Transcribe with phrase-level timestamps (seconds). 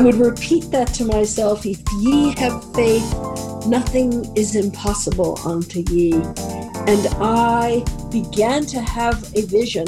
[0.00, 3.04] I would repeat that to myself if ye have faith,
[3.66, 6.14] nothing is impossible unto ye.
[6.14, 9.86] And I began to have a vision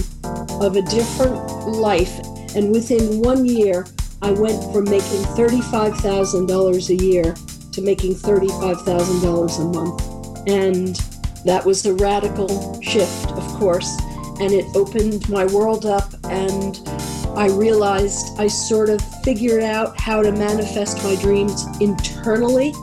[0.61, 2.15] of a different life.
[2.55, 3.87] And within one year,
[4.20, 7.34] I went from making $35,000 a year
[7.73, 10.47] to making $35,000 a month.
[10.47, 10.95] And
[11.47, 13.98] that was a radical shift, of course.
[14.41, 16.77] And it opened my world up and
[17.34, 22.75] I realized I sort of figured out how to manifest my dreams internally.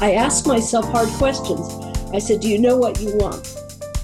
[0.00, 1.68] I asked myself hard questions.
[2.14, 3.54] I said, Do you know what you want?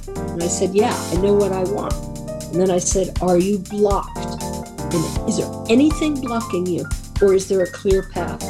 [0.08, 1.94] And I said, Yeah, I know what I want.
[2.52, 5.28] And then I said, Are you blocked it?
[5.28, 6.86] Is there anything blocking you,
[7.22, 8.42] or is there a clear path?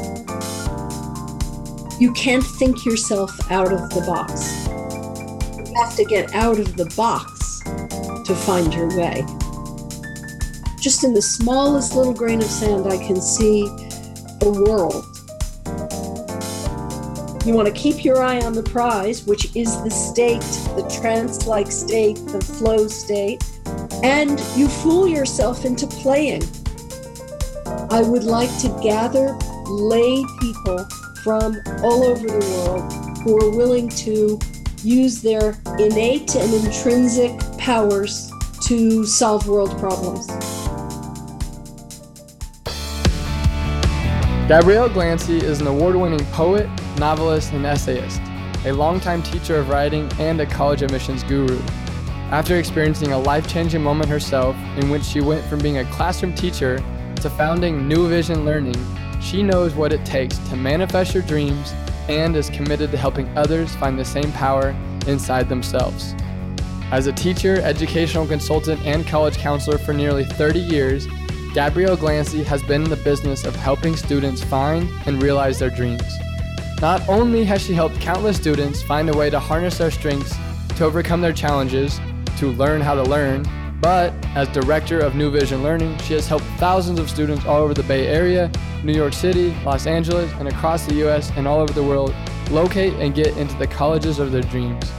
[2.00, 4.66] You can't think yourself out of the box.
[5.68, 7.60] You have to get out of the box
[8.26, 9.24] to find your way
[10.84, 13.62] just in the smallest little grain of sand, I can see
[14.42, 15.02] a world.
[17.46, 20.42] You want to keep your eye on the prize, which is the state,
[20.76, 23.42] the trance like state, the flow state,
[24.02, 26.42] and you fool yourself into playing.
[27.88, 29.34] I would like to gather
[29.66, 30.86] lay people
[31.22, 34.38] from all over the world who are willing to
[34.82, 38.30] use their innate and intrinsic powers
[38.66, 40.28] to solve world problems.
[44.46, 48.20] Gabrielle Glancy is an award winning poet, novelist, and essayist,
[48.66, 51.58] a longtime teacher of writing, and a college admissions guru.
[52.30, 56.34] After experiencing a life changing moment herself, in which she went from being a classroom
[56.34, 56.84] teacher
[57.22, 58.76] to founding New Vision Learning,
[59.18, 61.72] she knows what it takes to manifest your dreams
[62.10, 64.76] and is committed to helping others find the same power
[65.06, 66.14] inside themselves.
[66.90, 71.08] As a teacher, educational consultant, and college counselor for nearly 30 years,
[71.54, 76.02] Gabrielle Glancy has been in the business of helping students find and realize their dreams.
[76.80, 80.34] Not only has she helped countless students find a way to harness their strengths,
[80.76, 82.00] to overcome their challenges,
[82.38, 83.46] to learn how to learn,
[83.80, 87.72] but as director of New Vision Learning, she has helped thousands of students all over
[87.72, 88.50] the Bay Area,
[88.82, 92.12] New York City, Los Angeles, and across the US and all over the world
[92.50, 94.90] locate and get into the colleges of their dreams.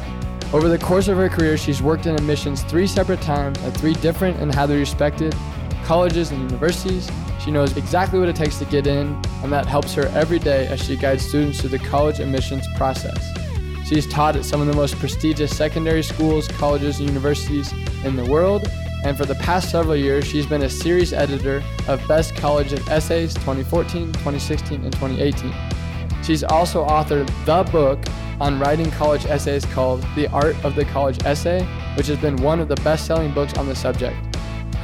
[0.54, 3.94] Over the course of her career, she's worked in admissions three separate times at three
[3.96, 5.36] different and highly respected
[5.86, 7.10] colleges and universities.
[7.40, 10.68] She knows exactly what it takes to get in, and that helps her every day
[10.68, 13.32] as she guides students through the college admissions process.
[13.88, 17.72] She's taught at some of the most prestigious secondary schools, colleges, and universities
[18.04, 18.68] in the world,
[19.04, 23.36] and for the past several years, she's been a series editor of Best College Essays
[23.36, 25.54] 2014, 2016, and 2018.
[26.24, 28.04] She's also authored the book
[28.42, 31.64] on writing college essays called The Art of the College Essay,
[31.96, 34.18] which has been one of the best selling books on the subject.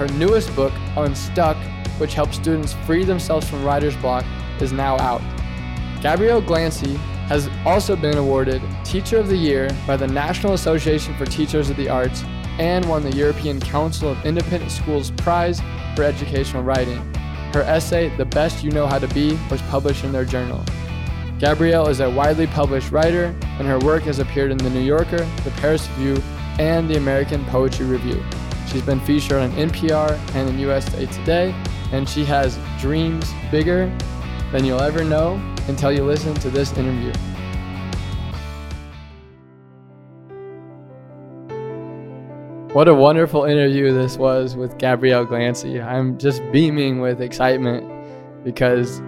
[0.01, 1.57] Her newest book, Unstuck,
[1.99, 4.25] which helps students free themselves from writer's block,
[4.59, 5.21] is now out.
[6.01, 6.95] Gabrielle Glancy
[7.27, 11.77] has also been awarded Teacher of the Year by the National Association for Teachers of
[11.77, 12.23] the Arts
[12.57, 15.61] and won the European Council of Independent Schools Prize
[15.95, 16.97] for Educational Writing.
[17.53, 20.65] Her essay, The Best You Know How to Be, was published in their journal.
[21.37, 23.25] Gabrielle is a widely published writer,
[23.59, 26.23] and her work has appeared in The New Yorker, The Paris Review,
[26.57, 28.19] and the American Poetry Review.
[28.71, 31.53] She's been featured on NPR and in USA Today,
[31.91, 33.93] and she has dreams bigger
[34.53, 35.33] than you'll ever know
[35.67, 37.11] until you listen to this interview.
[42.73, 45.85] What a wonderful interview this was with Gabrielle Glancy.
[45.85, 47.85] I'm just beaming with excitement
[48.45, 49.01] because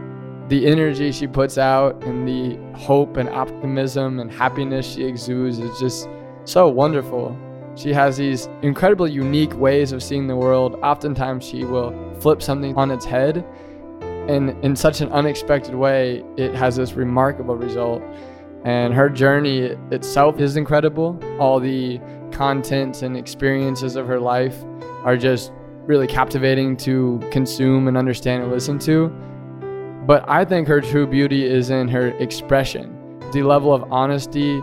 [0.50, 5.80] the energy she puts out and the hope and optimism and happiness she exudes is
[5.80, 6.10] just
[6.44, 7.38] so wonderful.
[7.76, 10.76] She has these incredibly unique ways of seeing the world.
[10.84, 13.46] Oftentimes, she will flip something on its head,
[14.28, 18.02] and in such an unexpected way, it has this remarkable result.
[18.64, 21.20] And her journey itself is incredible.
[21.40, 22.00] All the
[22.32, 24.64] contents and experiences of her life
[25.04, 25.52] are just
[25.86, 29.10] really captivating to consume and understand and listen to.
[30.06, 33.20] But I think her true beauty is in her expression.
[33.34, 34.62] The level of honesty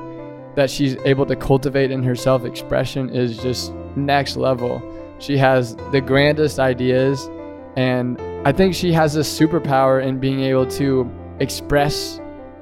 [0.55, 4.82] that she's able to cultivate in her self expression is just next level.
[5.19, 7.29] She has the grandest ideas,
[7.76, 11.11] and I think she has a superpower in being able to
[11.41, 12.20] express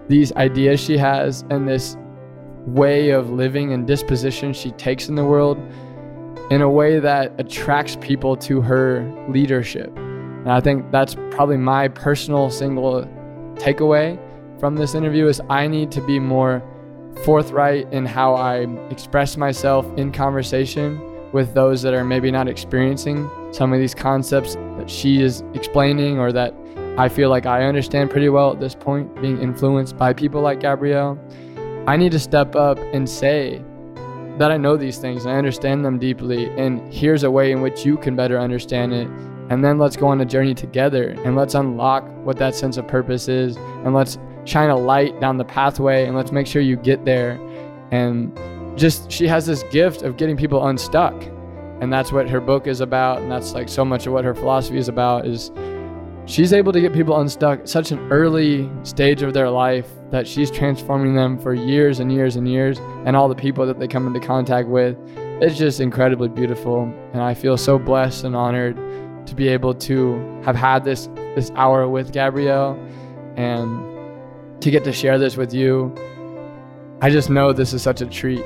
[0.09, 1.97] these ideas she has and this
[2.67, 5.59] way of living and disposition she takes in the world
[6.51, 9.95] in a way that attracts people to her leadership.
[9.97, 13.05] And I think that's probably my personal single
[13.55, 14.19] takeaway
[14.59, 16.63] from this interview is I need to be more
[17.25, 21.01] forthright in how I express myself in conversation
[21.33, 26.19] with those that are maybe not experiencing some of these concepts that she is explaining
[26.19, 26.55] or that
[26.97, 30.61] I feel like I understand pretty well at this point, being influenced by people like
[30.61, 31.19] Gabrielle.
[31.87, 33.63] I need to step up and say
[34.39, 37.61] that I know these things and I understand them deeply, and here's a way in
[37.61, 39.09] which you can better understand it.
[39.51, 42.87] And then let's go on a journey together and let's unlock what that sense of
[42.89, 44.19] purpose is, and let's
[44.49, 47.33] shine a light down the pathway and let's make sure you get there.
[47.91, 48.37] And
[48.79, 51.15] just, she has this gift of getting people unstuck.
[51.81, 53.21] And that's what her book is about.
[53.21, 55.53] And that's like so much of what her philosophy is about is
[56.29, 60.27] she's able to get people unstuck at such an early stage of their life that
[60.27, 63.89] she's transforming them for years and years and years and all the people that they
[63.89, 64.97] come into contact with
[65.41, 66.83] it's just incredibly beautiful
[67.15, 68.77] and i feel so blessed and honored
[69.27, 72.75] to be able to have had this this hour with gabrielle
[73.37, 73.98] and
[74.61, 75.95] to get to share this with you.
[77.01, 78.45] I just know this is such a treat.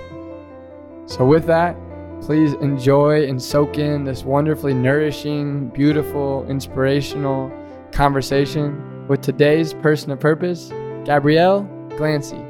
[1.07, 1.77] So, with that,
[2.21, 7.53] please enjoy and soak in this wonderfully nourishing, beautiful, inspirational
[7.93, 10.69] conversation with today's person of purpose,
[11.05, 12.49] Gabrielle Glancy.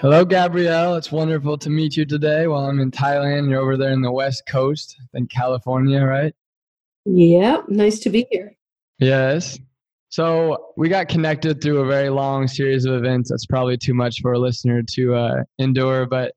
[0.00, 0.96] Hello, Gabrielle.
[0.96, 3.48] It's wonderful to meet you today while I'm in Thailand.
[3.48, 6.34] You're over there in the West Coast, in California, right?
[7.04, 8.54] Yeah, nice to be here.
[8.98, 9.58] Yes.
[10.14, 13.30] So we got connected through a very long series of events.
[13.30, 16.34] That's probably too much for a listener to uh, endure, but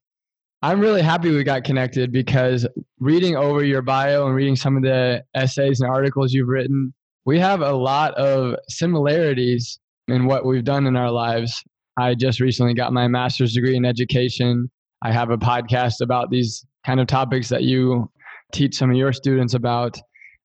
[0.63, 2.65] I'm really happy we got connected because
[2.99, 6.91] reading over your bio and reading some of the essays and articles you've written,
[7.27, 9.77] we have a lot of similarities
[10.07, 11.63] in what we've done in our lives.
[11.99, 14.71] I just recently got my master's degree in education.
[15.03, 18.09] I have a podcast about these kind of topics that you
[18.51, 19.99] teach some of your students about.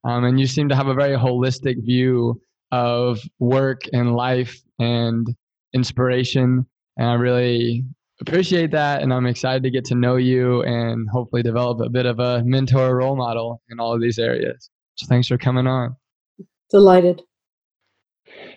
[0.05, 2.39] Um, and you seem to have a very holistic view
[2.73, 5.29] of work and life and
[5.73, 6.67] inspiration.
[6.97, 7.85] And I really
[8.21, 9.03] appreciate that.
[9.03, 12.43] And I'm excited to get to know you and hopefully develop a bit of a
[12.45, 14.71] mentor role model in all of these areas.
[14.97, 15.97] So thanks for coming on.
[16.71, 17.23] Delighted.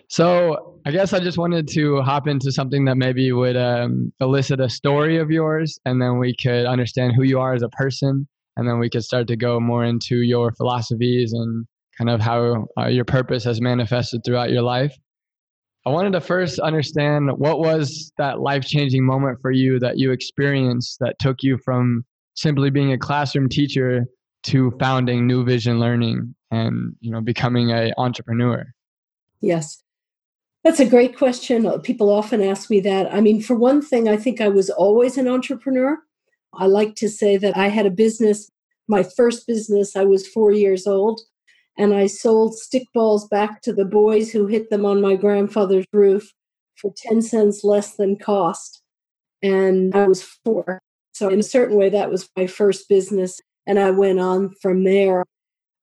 [0.08, 4.60] So I guess I just wanted to hop into something that maybe would um, elicit
[4.60, 8.28] a story of yours, and then we could understand who you are as a person,
[8.56, 11.66] and then we could start to go more into your philosophies and
[11.98, 14.94] kind of how uh, your purpose has manifested throughout your life.
[15.86, 20.10] I wanted to first understand what was that life changing moment for you that you
[20.10, 22.04] experienced that took you from
[22.34, 24.04] simply being a classroom teacher
[24.44, 28.64] to founding New Vision Learning and you know becoming an entrepreneur.
[29.40, 29.82] Yes.
[30.64, 31.80] That's a great question.
[31.82, 33.12] People often ask me that.
[33.14, 35.98] I mean, for one thing, I think I was always an entrepreneur.
[36.52, 38.50] I like to say that I had a business,
[38.88, 41.20] my first business, I was four years old
[41.78, 46.32] and I sold stickballs back to the boys who hit them on my grandfather's roof
[46.76, 48.82] for 10 cents less than cost.
[49.42, 50.80] And I was four.
[51.12, 53.40] So, in a certain way, that was my first business.
[53.66, 55.24] And I went on from there.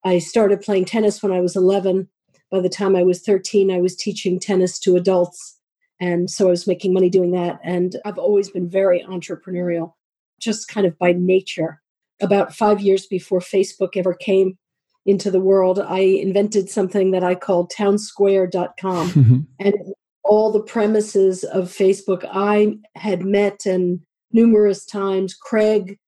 [0.03, 2.07] I started playing tennis when I was 11.
[2.51, 5.59] By the time I was 13, I was teaching tennis to adults.
[6.00, 7.59] And so I was making money doing that.
[7.63, 9.93] And I've always been very entrepreneurial,
[10.39, 11.81] just kind of by nature.
[12.21, 14.57] About five years before Facebook ever came
[15.05, 19.10] into the world, I invented something that I called townsquare.com.
[19.13, 19.39] Mm-hmm.
[19.60, 19.75] and
[20.24, 24.00] all the premises of Facebook, I had met and
[24.31, 26.00] numerous times Craig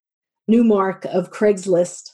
[0.48, 2.12] Newmark of Craigslist.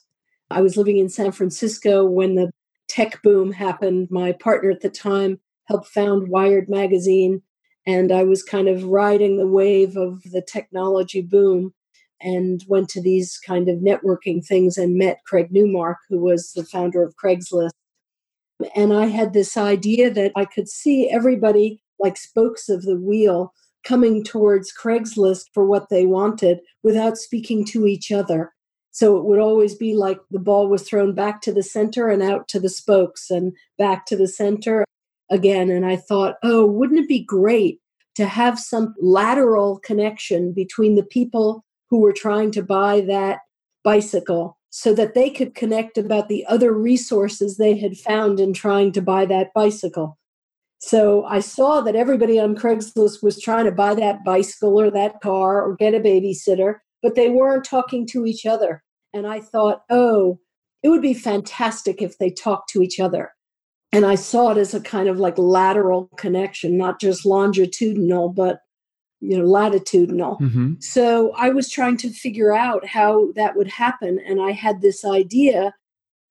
[0.50, 2.52] I was living in San Francisco when the
[2.88, 4.10] tech boom happened.
[4.10, 7.42] My partner at the time helped found Wired magazine,
[7.86, 11.74] and I was kind of riding the wave of the technology boom
[12.24, 16.64] and went to these kind of networking things and met Craig Newmark, who was the
[16.64, 17.72] founder of Craigslist.
[18.76, 23.54] And I had this idea that I could see everybody like spokes of the wheel
[23.84, 28.54] coming towards Craigslist for what they wanted without speaking to each other.
[28.92, 32.22] So it would always be like the ball was thrown back to the center and
[32.22, 34.86] out to the spokes and back to the center
[35.30, 35.70] again.
[35.70, 37.80] And I thought, oh, wouldn't it be great
[38.16, 43.42] to have some lateral connection between the people who were trying to buy that
[43.84, 48.94] bicycle so that they could connect about the other resources they had found in trying
[48.94, 50.18] to buy that bicycle.
[50.80, 55.22] So I saw that everybody on Craigslist was trying to buy that bicycle or that
[55.22, 58.82] car or get a babysitter, but they weren't talking to each other.
[59.14, 60.40] And I thought, oh,
[60.82, 63.32] it would be fantastic if they talked to each other.
[63.92, 68.62] And I saw it as a kind of like lateral connection, not just longitudinal, but
[69.22, 70.74] you know latitudinal mm-hmm.
[70.80, 75.06] so i was trying to figure out how that would happen and i had this
[75.06, 75.74] idea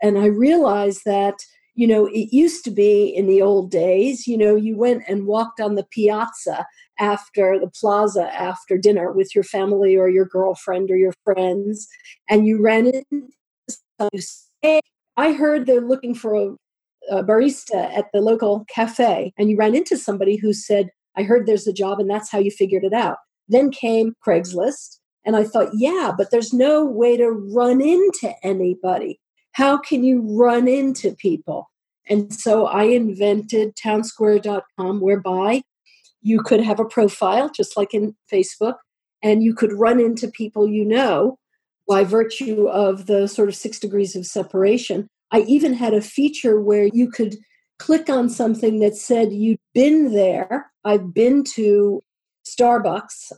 [0.03, 1.37] and i realized that
[1.75, 5.27] you know it used to be in the old days you know you went and
[5.27, 6.67] walked on the piazza
[6.99, 11.89] after the plaza after dinner with your family or your girlfriend or your friends
[12.29, 14.81] and you ran into hey,
[15.17, 19.77] i heard they're looking for a, a barista at the local cafe and you ran
[19.77, 22.93] into somebody who said I heard there's a job and that's how you figured it
[22.93, 23.17] out.
[23.49, 24.99] Then came Craigslist.
[25.25, 29.21] And I thought, yeah, but there's no way to run into anybody.
[29.53, 31.71] How can you run into people?
[32.09, 35.63] And so I invented townsquare.com, whereby
[36.23, 38.77] you could have a profile, just like in Facebook,
[39.23, 41.39] and you could run into people you know
[41.89, 45.09] by virtue of the sort of six degrees of separation.
[45.31, 47.37] I even had a feature where you could
[47.81, 50.71] click on something that said you'd been there.
[50.85, 52.03] I've been to
[52.47, 53.33] Starbucks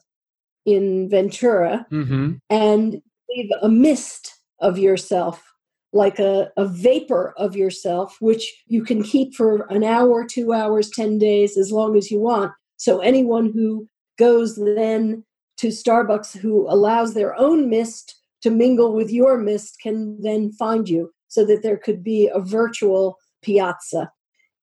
[0.66, 2.34] in Ventura mm-hmm.
[2.50, 5.54] and leave a mist of yourself,
[5.92, 10.90] like a, a vapor of yourself, which you can keep for an hour, two hours,
[10.90, 12.52] 10 days, as long as you want.
[12.76, 13.86] So anyone who
[14.18, 15.24] goes then
[15.58, 20.88] to Starbucks who allows their own mist to mingle with your mist can then find
[20.88, 24.10] you so that there could be a virtual piazza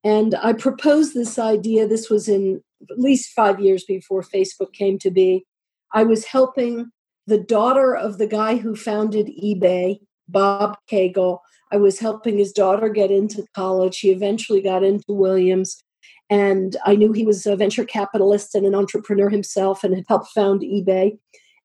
[0.03, 1.87] and I proposed this idea.
[1.87, 5.45] This was in at least five years before Facebook came to be.
[5.93, 6.91] I was helping
[7.27, 11.39] the daughter of the guy who founded eBay, Bob Kagle.
[11.71, 13.95] I was helping his daughter get into college.
[13.95, 15.83] She eventually got into Williams.
[16.29, 20.29] And I knew he was a venture capitalist and an entrepreneur himself and had helped
[20.29, 21.17] found eBay.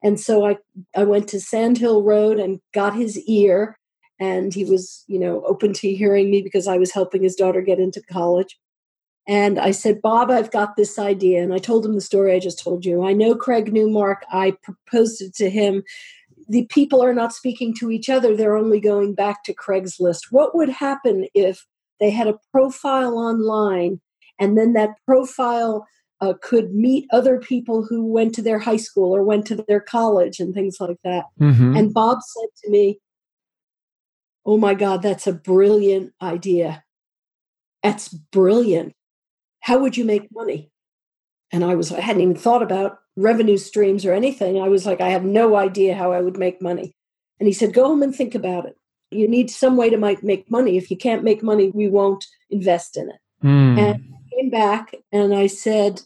[0.02, 0.58] And so I,
[0.96, 3.78] I went to Sand Hill Road and got his ear
[4.24, 7.62] and he was you know open to hearing me because i was helping his daughter
[7.62, 8.58] get into college.
[9.26, 11.42] And i said bob i've got this idea.
[11.42, 13.04] And i told him the story i just told you.
[13.04, 14.24] I know craig newmark.
[14.30, 15.82] I proposed it to him.
[16.48, 18.36] The people are not speaking to each other.
[18.36, 21.66] They're only going back to craigslist what would happen if
[22.00, 24.00] they had a profile online
[24.40, 25.86] and then that profile
[26.20, 29.80] uh, could meet other people who went to their high school or went to their
[29.80, 31.24] college and things like that.
[31.40, 31.76] Mm-hmm.
[31.76, 32.98] And Bob said to me,
[34.46, 36.84] oh my God, that's a brilliant idea.
[37.82, 38.94] That's brilliant.
[39.60, 40.70] How would you make money?
[41.52, 44.60] And I was, I hadn't even thought about revenue streams or anything.
[44.60, 46.96] I was like, I have no idea how I would make money.
[47.38, 48.76] And he said, go home and think about it.
[49.10, 50.76] You need some way to make money.
[50.76, 53.20] If you can't make money, we won't invest in it.
[53.44, 53.78] Mm.
[53.78, 56.02] And I came back and I said,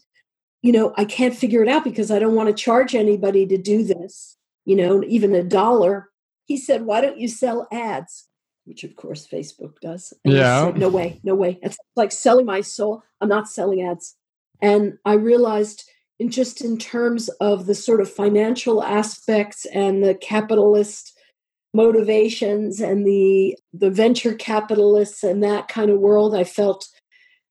[0.61, 3.57] you know, I can't figure it out because I don't want to charge anybody to
[3.57, 6.09] do this, you know, even a dollar.
[6.45, 8.28] He said, why don't you sell ads?
[8.69, 10.13] Which of course Facebook does.
[10.23, 10.65] And yeah.
[10.65, 11.57] Said, no way, no way.
[11.63, 13.03] It's like selling my soul.
[13.19, 14.15] I'm not selling ads.
[14.61, 20.13] And I realized in just in terms of the sort of financial aspects and the
[20.13, 21.17] capitalist
[21.73, 26.87] motivations and the the venture capitalists and that kind of world, I felt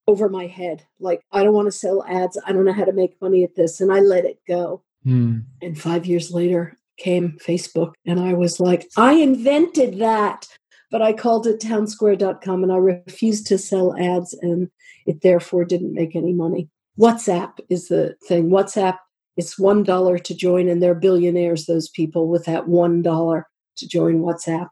[0.07, 0.85] over my head.
[1.01, 2.39] Like I don't want to sell ads.
[2.45, 3.81] I don't know how to make money at this.
[3.81, 4.83] And I let it go.
[5.03, 5.39] Hmm.
[5.61, 7.93] And five years later came Facebook.
[8.05, 10.47] And I was like, I invented that
[10.91, 14.69] but I called it townsquare.com and I refused to sell ads and
[15.05, 16.69] it therefore didn't make any money.
[16.99, 18.49] WhatsApp is the thing.
[18.49, 18.97] WhatsApp
[19.39, 23.87] it's one dollar to join, and they're billionaires, those people with that one dollar to
[23.87, 24.67] join WhatsApp.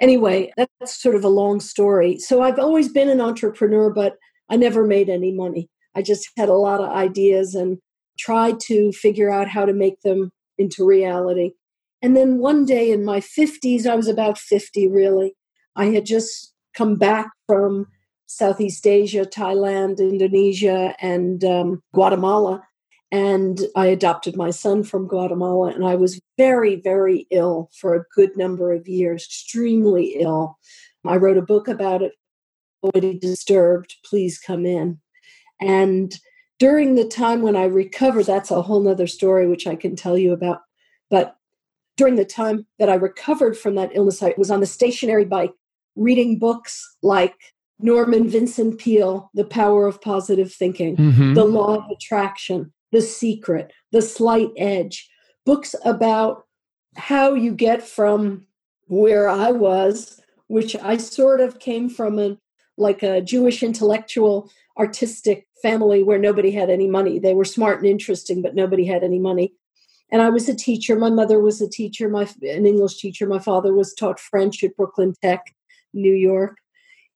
[0.00, 2.16] Anyway, that's sort of a long story.
[2.20, 5.68] So I've always been an entrepreneur, but I never made any money.
[5.96, 7.78] I just had a lot of ideas and
[8.20, 11.50] tried to figure out how to make them into reality.
[12.02, 15.36] And then one day in my 50s, I was about 50 really,
[15.76, 17.86] I had just come back from
[18.26, 22.62] Southeast Asia, Thailand, Indonesia, and um, Guatemala.
[23.10, 28.04] And I adopted my son from Guatemala, and I was very, very ill for a
[28.14, 30.58] good number of years, extremely ill.
[31.06, 32.12] I wrote a book about it,
[32.82, 34.98] Already Disturbed, Please Come In.
[35.60, 36.18] And
[36.58, 40.16] during the time when I recovered, that's a whole nother story, which I can tell
[40.16, 40.60] you about.
[41.10, 41.36] But
[41.96, 45.52] during the time that I recovered from that illness, I was on the stationary bike
[45.96, 47.34] reading books like
[47.78, 51.34] Norman Vincent Peale, The Power of Positive Thinking, mm-hmm.
[51.34, 55.08] The Law of Attraction, The Secret, The Slight Edge,
[55.44, 56.44] books about
[56.96, 58.46] how you get from
[58.86, 62.38] where I was, which I sort of came from a
[62.78, 67.18] like a Jewish intellectual artistic family where nobody had any money.
[67.18, 69.54] They were smart and interesting, but nobody had any money
[70.12, 70.94] and I was a teacher.
[70.94, 73.26] My mother was a teacher, my an English teacher.
[73.26, 75.54] My father was taught French at Brooklyn Tech,
[75.94, 76.58] New York.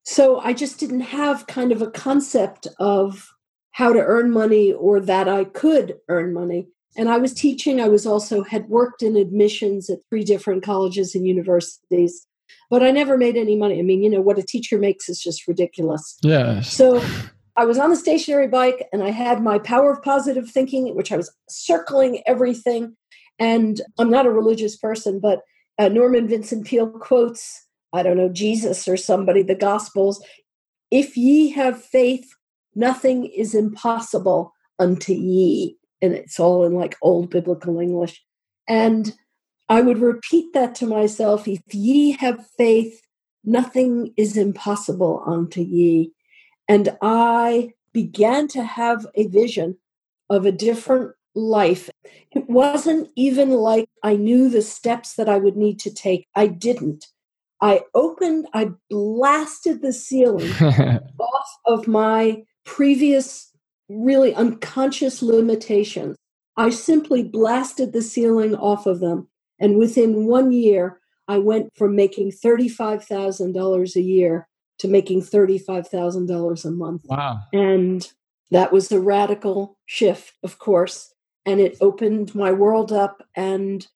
[0.04, 3.28] so I just didn't have kind of a concept of
[3.72, 6.68] how to earn money or that I could earn money.
[6.96, 11.14] And I was teaching, I was also had worked in admissions at three different colleges
[11.14, 12.26] and universities,
[12.70, 13.78] but I never made any money.
[13.78, 16.16] I mean, you know, what a teacher makes is just ridiculous.
[16.22, 16.62] Yeah.
[16.62, 17.04] So
[17.56, 21.10] I was on the stationary bike and I had my power of positive thinking, which
[21.10, 22.96] I was circling everything.
[23.38, 25.40] And I'm not a religious person, but
[25.78, 30.22] uh, Norman Vincent Peale quotes, I don't know, Jesus or somebody, the Gospels.
[30.90, 32.28] If ye have faith,
[32.74, 35.76] nothing is impossible unto ye.
[36.02, 38.22] And it's all in like old biblical English.
[38.68, 39.14] And
[39.68, 43.00] I would repeat that to myself if ye have faith,
[43.44, 46.12] nothing is impossible unto ye.
[46.68, 49.78] And I began to have a vision
[50.28, 51.90] of a different life.
[52.32, 56.26] It wasn't even like I knew the steps that I would need to take.
[56.34, 57.06] I didn't.
[57.60, 60.50] I opened, I blasted the ceiling
[61.18, 63.52] off of my previous,
[63.88, 66.16] really unconscious limitations.
[66.56, 69.28] I simply blasted the ceiling off of them.
[69.58, 76.70] And within one year, I went from making $35,000 a year to making $35,000 a
[76.70, 77.02] month.
[77.06, 77.40] Wow.
[77.52, 78.10] And
[78.50, 81.12] that was a radical shift, of course.
[81.44, 83.22] And it opened my world up.
[83.34, 83.86] And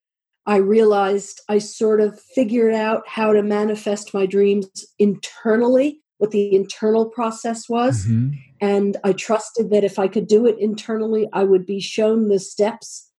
[0.46, 6.54] I realized I sort of figured out how to manifest my dreams internally, what the
[6.54, 8.06] internal process was.
[8.06, 8.36] Mm-hmm.
[8.60, 12.38] And I trusted that if I could do it internally, I would be shown the
[12.38, 13.10] steps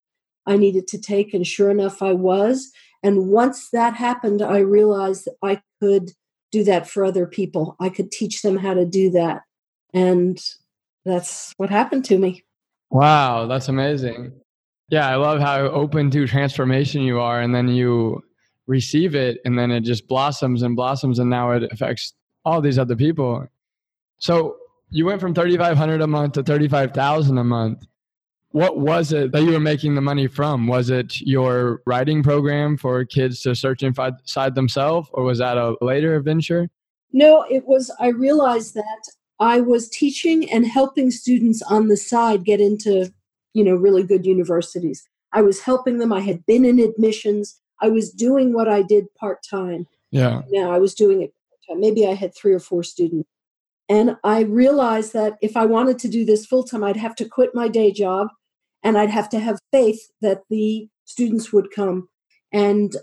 [0.45, 1.33] I needed to take.
[1.33, 2.71] And sure enough, I was.
[3.03, 6.11] And once that happened, I realized that I could
[6.51, 7.75] do that for other people.
[7.79, 9.41] I could teach them how to do that.
[9.93, 10.39] And
[11.05, 12.43] that's what happened to me.
[12.89, 14.33] Wow, that's amazing.
[14.89, 17.41] Yeah, I love how open to transformation you are.
[17.41, 18.21] And then you
[18.67, 22.13] receive it, and then it just blossoms and blossoms, and now it affects
[22.45, 23.45] all these other people.
[24.17, 24.55] So
[24.89, 27.85] you went from 3500 a month to 35000 a month
[28.51, 30.67] what was it that you were making the money from?
[30.67, 35.75] Was it your writing program for kids to search inside themselves, or was that a
[35.81, 36.69] later venture?
[37.13, 37.93] No, it was.
[37.99, 39.01] I realized that
[39.39, 43.11] I was teaching and helping students on the side get into,
[43.53, 45.07] you know, really good universities.
[45.33, 46.11] I was helping them.
[46.11, 47.59] I had been in admissions.
[47.81, 49.87] I was doing what I did part time.
[50.11, 50.41] Yeah.
[50.49, 51.79] Now I was doing it part time.
[51.79, 53.29] Maybe I had three or four students.
[53.89, 57.25] And I realized that if I wanted to do this full time, I'd have to
[57.25, 58.29] quit my day job
[58.83, 62.09] and I'd have to have faith that the students would come.
[62.51, 62.95] And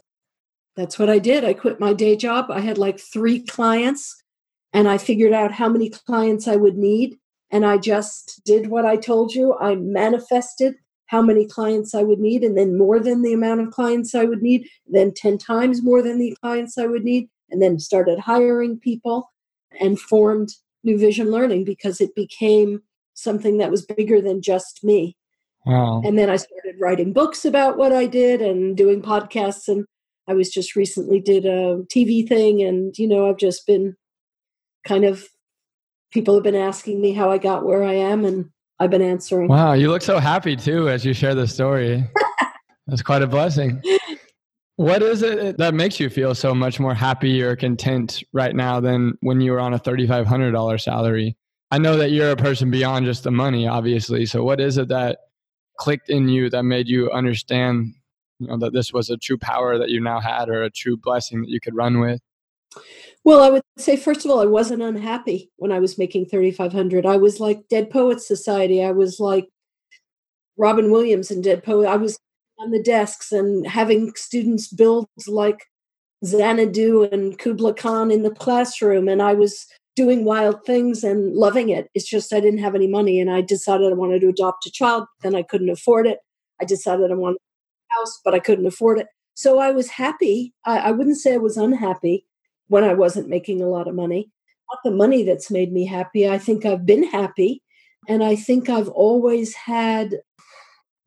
[0.76, 1.44] that's what I did.
[1.44, 2.50] I quit my day job.
[2.50, 4.22] I had like three clients,
[4.72, 7.16] and I figured out how many clients I would need.
[7.50, 9.56] And I just did what I told you.
[9.58, 10.74] I manifested
[11.06, 14.24] how many clients I would need, and then more than the amount of clients I
[14.24, 18.18] would need, then 10 times more than the clients I would need, and then started
[18.18, 19.32] hiring people
[19.80, 20.50] and formed
[20.84, 22.82] New Vision Learning because it became
[23.14, 25.16] something that was bigger than just me.
[25.68, 26.00] Wow.
[26.02, 29.68] And then I started writing books about what I did and doing podcasts.
[29.68, 29.84] And
[30.26, 32.62] I was just recently did a TV thing.
[32.62, 33.94] And, you know, I've just been
[34.86, 35.28] kind of,
[36.10, 38.24] people have been asking me how I got where I am.
[38.24, 38.46] And
[38.80, 39.48] I've been answering.
[39.48, 39.74] Wow.
[39.74, 42.08] You look so happy too as you share the story.
[42.86, 43.82] That's quite a blessing.
[44.76, 48.80] What is it that makes you feel so much more happy or content right now
[48.80, 51.36] than when you were on a $3,500 salary?
[51.70, 54.24] I know that you're a person beyond just the money, obviously.
[54.24, 55.18] So, what is it that
[55.78, 57.94] clicked in you that made you understand
[58.38, 60.96] you know that this was a true power that you now had or a true
[60.96, 62.20] blessing that you could run with?
[63.24, 67.06] Well i would say first of all i wasn't unhappy when i was making 3500
[67.06, 68.84] i was like dead poets society.
[68.84, 69.48] I was like
[70.56, 71.88] robin williams and dead poet.
[71.88, 72.18] I was
[72.58, 75.64] on the desks and having students build like
[76.24, 79.66] xanadu and kubla khan in the classroom and i was
[79.98, 81.90] doing wild things and loving it.
[81.92, 84.70] It's just I didn't have any money and I decided I wanted to adopt a
[84.70, 86.20] child, then I couldn't afford it.
[86.60, 87.38] I decided I wanted
[87.90, 89.08] a house, but I couldn't afford it.
[89.34, 90.54] So I was happy.
[90.64, 92.24] I, I wouldn't say I was unhappy
[92.68, 94.30] when I wasn't making a lot of money.
[94.70, 96.28] Not the money that's made me happy.
[96.28, 97.60] I think I've been happy.
[98.06, 100.20] And I think I've always had,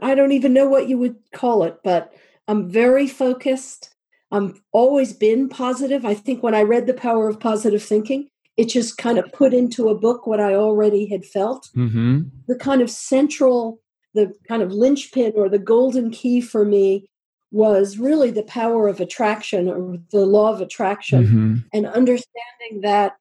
[0.01, 2.13] I don't even know what you would call it, but
[2.49, 3.95] I'm very focused.
[4.31, 6.05] I've always been positive.
[6.05, 8.27] I think when I read The Power of Positive Thinking,
[8.61, 11.67] it just kind of put into a book what I already had felt.
[11.75, 12.21] Mm-hmm.
[12.47, 13.81] The kind of central,
[14.13, 17.07] the kind of linchpin or the golden key for me
[17.51, 21.55] was really the power of attraction or the law of attraction mm-hmm.
[21.73, 23.13] and understanding that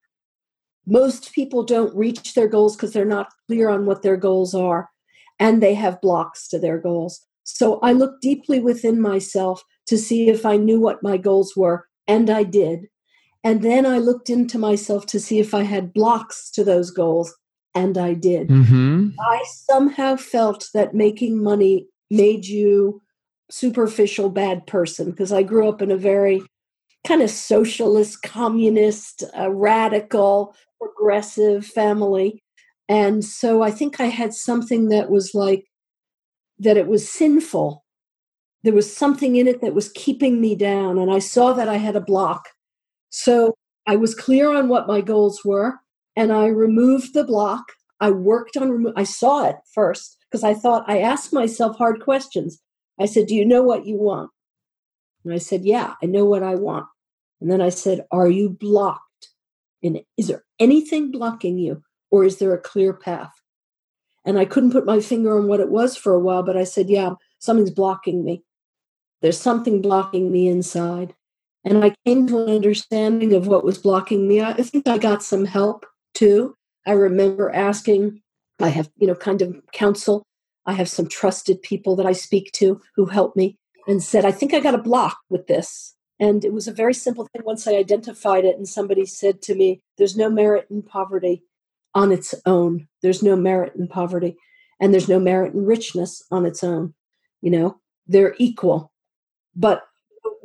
[0.87, 4.91] most people don't reach their goals because they're not clear on what their goals are
[5.39, 7.27] and they have blocks to their goals.
[7.45, 11.87] So I looked deeply within myself to see if I knew what my goals were,
[12.07, 12.89] and I did.
[13.43, 17.35] And then I looked into myself to see if I had blocks to those goals,
[17.75, 18.49] and I did.
[18.49, 19.11] Mm-hmm.
[19.19, 23.01] I somehow felt that making money made you
[23.51, 26.43] superficial bad person because I grew up in a very
[27.07, 32.43] kind of socialist, communist, uh, radical, progressive family.
[32.89, 35.65] And so I think I had something that was like
[36.59, 37.85] that it was sinful.
[38.63, 40.99] There was something in it that was keeping me down.
[40.99, 42.49] And I saw that I had a block.
[43.11, 43.55] So
[43.87, 45.75] I was clear on what my goals were
[46.17, 47.73] and I removed the block.
[48.01, 52.03] I worked on, remo- I saw it first because I thought I asked myself hard
[52.03, 52.61] questions.
[52.99, 54.31] I said, Do you know what you want?
[55.25, 56.87] And I said, Yeah, I know what I want.
[57.41, 59.31] And then I said, Are you blocked?
[59.83, 63.33] And is there anything blocking you, or is there a clear path?
[64.25, 66.65] And I couldn't put my finger on what it was for a while, but I
[66.65, 68.45] said, Yeah, something's blocking me.
[69.23, 71.15] There's something blocking me inside.
[71.65, 74.41] And I came to an understanding of what was blocking me.
[74.41, 76.55] I think I got some help too.
[76.87, 78.23] I remember asking,
[78.59, 80.25] I have, you know, kind of counsel.
[80.67, 84.33] I have some trusted people that I speak to who help me and said, I
[84.33, 85.95] think I got a block with this.
[86.19, 88.57] And it was a very simple thing once I identified it.
[88.57, 91.43] And somebody said to me, There's no merit in poverty
[91.95, 92.89] on its own.
[93.03, 94.37] There's no merit in poverty.
[94.81, 96.95] And there's no merit in richness on its own.
[97.41, 98.93] You know, they're equal.
[99.57, 99.83] But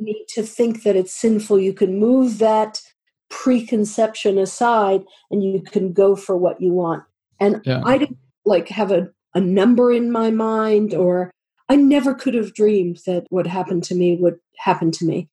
[0.00, 1.58] need to think that it's sinful.
[1.58, 2.80] You can move that
[3.28, 7.02] preconception aside and you can go for what you want.
[7.40, 7.82] And Yeah.
[7.84, 11.30] I didn't like have a, a number in my mind or
[11.68, 15.28] I never could have dreamed that what happened to me would happen to me.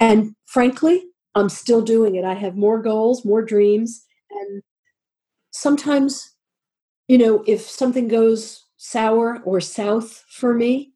[0.00, 2.24] And frankly, I'm still doing it.
[2.24, 4.04] I have more goals, more dreams.
[4.30, 4.62] And
[5.52, 6.34] sometimes,
[7.08, 10.92] you know, if something goes sour or south for me,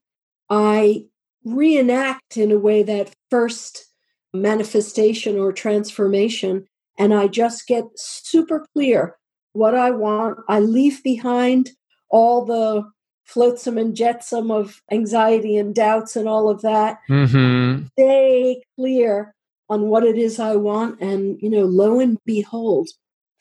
[0.48, 1.04] I
[1.44, 3.86] reenact in a way that first
[4.32, 6.66] manifestation or transformation.
[6.98, 9.16] And I just get super clear
[9.52, 10.38] what I want.
[10.48, 11.70] I leave behind
[12.10, 12.84] all the
[13.24, 17.86] flotsam and jetsam of anxiety and doubts and all of that Mm-hmm.
[17.92, 19.34] stay clear
[19.68, 21.00] on what it is I want.
[21.00, 22.88] And, you know, lo and behold,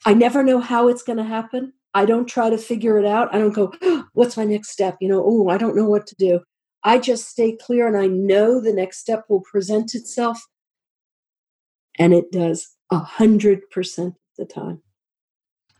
[0.06, 1.72] I never know how it's going to happen.
[1.92, 3.34] I don't try to figure it out.
[3.34, 3.72] I don't go,
[4.12, 4.96] what's my next step?
[5.00, 6.40] You know, oh, I don't know what to do.
[6.82, 10.40] I just stay clear and I know the next step will present itself.
[11.98, 14.82] And it does a hundred percent of the time.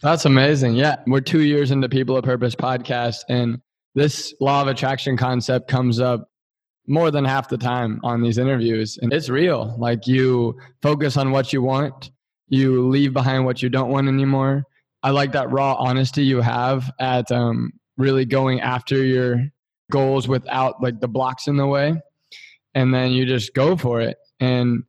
[0.03, 0.75] That's amazing.
[0.75, 0.97] Yeah.
[1.07, 3.61] We're two years into People of Purpose podcast, and
[3.95, 6.31] this law of attraction concept comes up
[6.87, 8.99] more than half the time on these interviews.
[9.01, 9.77] And it's real.
[9.79, 12.11] Like you focus on what you want,
[12.49, 14.65] you leave behind what you don't want anymore.
[15.03, 19.47] I like that raw honesty you have at um, really going after your
[19.91, 22.01] goals without like the blocks in the way.
[22.75, 24.17] And then you just go for it.
[24.39, 24.85] And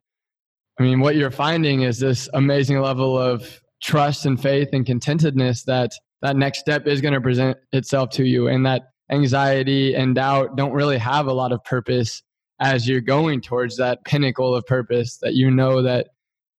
[0.79, 5.65] I mean, what you're finding is this amazing level of trust and faith and contentedness
[5.65, 10.15] that that next step is going to present itself to you and that anxiety and
[10.15, 12.23] doubt don't really have a lot of purpose
[12.59, 16.09] as you're going towards that pinnacle of purpose that you know that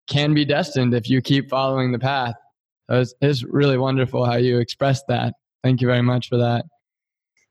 [0.09, 2.35] can be destined if you keep following the path
[2.91, 6.65] so it's, it's really wonderful how you expressed that thank you very much for that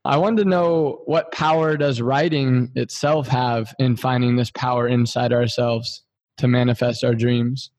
[0.05, 5.33] i wanted to know what power does writing itself have in finding this power inside
[5.33, 6.03] ourselves
[6.37, 7.71] to manifest our dreams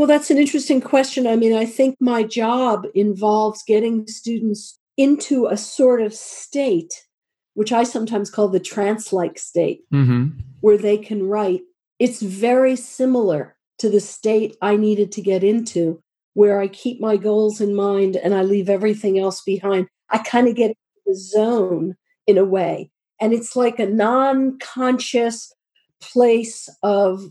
[0.00, 1.26] Well, that's an interesting question.
[1.26, 7.06] I mean, I think my job involves getting students into a sort of state,
[7.52, 10.38] which I sometimes call the trance like state, mm-hmm.
[10.60, 11.60] where they can write.
[11.98, 16.00] It's very similar to the state I needed to get into,
[16.32, 19.86] where I keep my goals in mind and I leave everything else behind.
[20.08, 20.76] I kind of get
[21.10, 21.96] the zone
[22.26, 22.90] in a way.
[23.20, 25.52] And it's like a non conscious
[26.00, 27.24] place of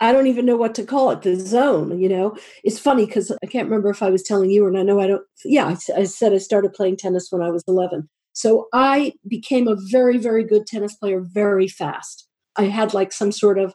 [0.00, 2.36] I don't even know what to call it, the zone, you know.
[2.62, 5.08] It's funny because I can't remember if I was telling you, and I know I
[5.08, 5.24] don't.
[5.44, 8.08] Yeah, I said I started playing tennis when I was 11.
[8.32, 12.28] So I became a very, very good tennis player very fast.
[12.56, 13.74] I had like some sort of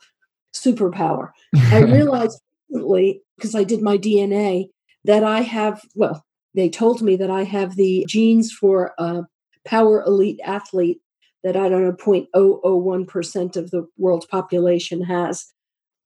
[0.55, 1.31] superpower.
[1.55, 4.69] I realized recently, because I did my DNA,
[5.03, 6.23] that I have, well,
[6.55, 9.23] they told me that I have the genes for a
[9.65, 10.99] power elite athlete
[11.43, 15.45] that I don't know, 0.001% of the world's population has.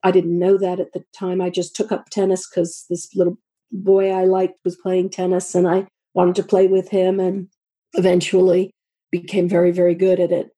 [0.03, 1.41] I didn't know that at the time.
[1.41, 3.37] I just took up tennis because this little
[3.71, 7.47] boy I liked was playing tennis and I wanted to play with him and
[7.93, 8.71] eventually
[9.11, 10.49] became very, very good at it.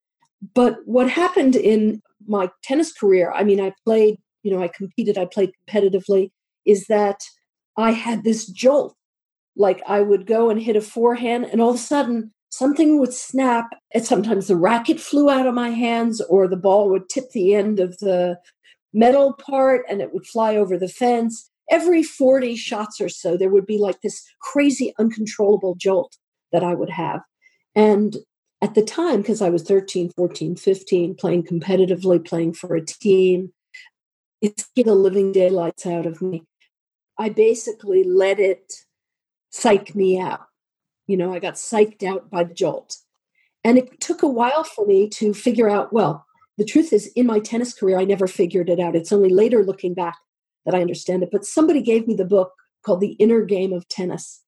[0.54, 5.18] But what happened in my tennis career, I mean, I played, you know, I competed,
[5.18, 6.32] I played competitively,
[6.66, 7.22] is that
[7.78, 8.96] I had this jolt.
[9.56, 13.14] Like I would go and hit a forehand, and all of a sudden something would
[13.14, 13.70] snap.
[13.94, 17.56] And sometimes the racket flew out of my hands, or the ball would tip the
[17.56, 18.38] end of the
[18.94, 21.50] metal part and it would fly over the fence.
[21.70, 26.18] Every 40 shots or so, there would be like this crazy, uncontrollable jolt
[26.52, 27.22] that I would have.
[27.76, 28.18] And
[28.62, 33.54] at the time, because I was 13, 14, 15, playing competitively, playing for a team,
[34.42, 36.44] it scared the living daylights out of me.
[37.18, 38.74] I basically let it
[39.52, 40.49] psych me out.
[41.10, 42.98] You know, I got psyched out by the jolt.
[43.64, 46.24] And it took a while for me to figure out well,
[46.60, 48.96] the truth is, in my tennis career, I never figured it out.
[48.96, 50.18] It's only later looking back
[50.66, 51.30] that I understand it.
[51.32, 52.52] But somebody gave me the book
[52.86, 54.44] called The Inner Game of Tennis.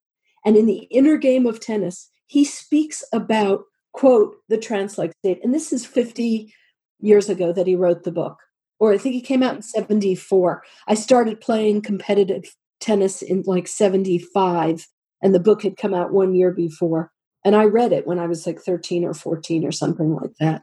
[0.46, 5.40] And in the inner game of tennis, he speaks about, quote, the trance like state.
[5.44, 6.54] And this is 50
[7.00, 8.38] years ago that he wrote the book,
[8.80, 10.64] or I think he came out in 74.
[10.88, 14.88] I started playing competitive tennis in like 75,
[15.22, 17.12] and the book had come out one year before.
[17.44, 20.62] And I read it when I was like 13 or 14 or something like that.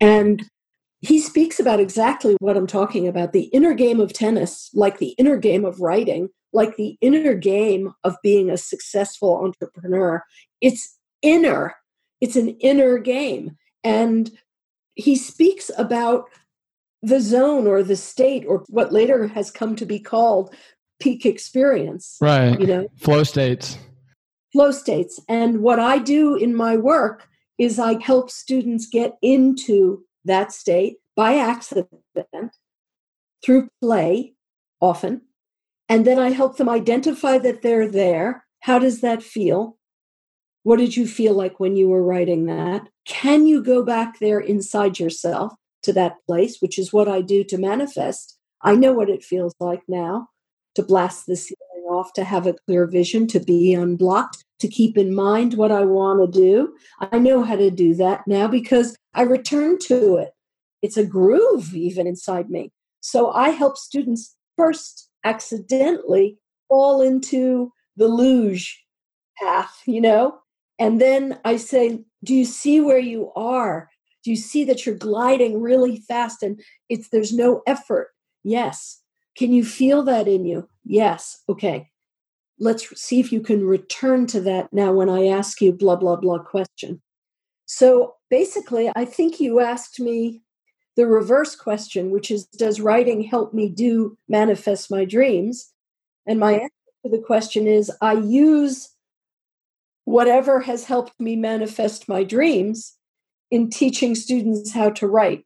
[0.00, 0.44] And
[1.00, 5.14] he speaks about exactly what I'm talking about the inner game of tennis, like the
[5.18, 10.24] inner game of writing, like the inner game of being a successful entrepreneur.
[10.60, 11.76] It's inner,
[12.20, 13.56] it's an inner game.
[13.84, 14.30] And
[14.94, 16.24] he speaks about
[17.02, 20.52] the zone or the state or what later has come to be called
[20.98, 22.16] peak experience.
[22.20, 22.58] Right.
[22.58, 23.78] You know, flow states.
[24.52, 25.20] Flow states.
[25.28, 30.96] And what I do in my work is I help students get into that state
[31.16, 31.88] by accident
[33.44, 34.34] through play
[34.80, 35.22] often.
[35.88, 38.44] And then I help them identify that they're there.
[38.60, 39.76] How does that feel?
[40.62, 42.88] What did you feel like when you were writing that?
[43.06, 47.42] Can you go back there inside yourself to that place, which is what I do
[47.44, 48.38] to manifest?
[48.62, 50.28] I know what it feels like now
[50.74, 54.96] to blast the ceiling off, to have a clear vision, to be unblocked, to keep
[54.98, 56.74] in mind what I want to do.
[57.00, 60.30] I know how to do that now because I return to it.
[60.82, 62.70] It's a groove even inside me.
[63.00, 68.84] So I help students first accidentally fall into the luge
[69.40, 70.38] path, you know?
[70.78, 73.88] And then I say, Do you see where you are?
[74.24, 78.08] Do you see that you're gliding really fast and it's there's no effort?
[78.44, 79.00] Yes.
[79.36, 80.68] Can you feel that in you?
[80.88, 81.42] Yes.
[81.48, 81.90] Okay
[82.60, 86.16] let's see if you can return to that now when I ask you blah, blah,
[86.16, 87.00] blah question.
[87.66, 90.42] So basically, I think you asked me
[90.96, 95.72] the reverse question, which is Does writing help me do manifest my dreams?
[96.26, 96.70] And my answer
[97.04, 98.90] to the question is I use
[100.04, 102.94] whatever has helped me manifest my dreams
[103.50, 105.44] in teaching students how to write.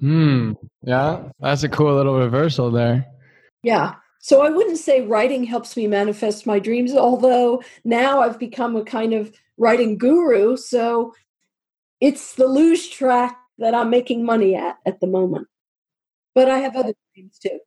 [0.00, 0.52] Hmm.
[0.82, 3.06] Yeah, that's a cool little reversal there.
[3.62, 3.94] Yeah.
[4.22, 8.84] So I wouldn't say writing helps me manifest my dreams, although now I've become a
[8.84, 10.56] kind of writing guru.
[10.56, 11.12] So
[12.00, 15.48] it's the luge track that I'm making money at at the moment.
[16.36, 17.58] But I have other dreams too.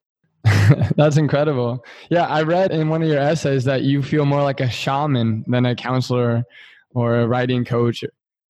[0.96, 1.84] That's incredible.
[2.10, 5.44] Yeah, I read in one of your essays that you feel more like a shaman
[5.48, 6.46] than a counselor
[6.92, 8.02] or a writing coach.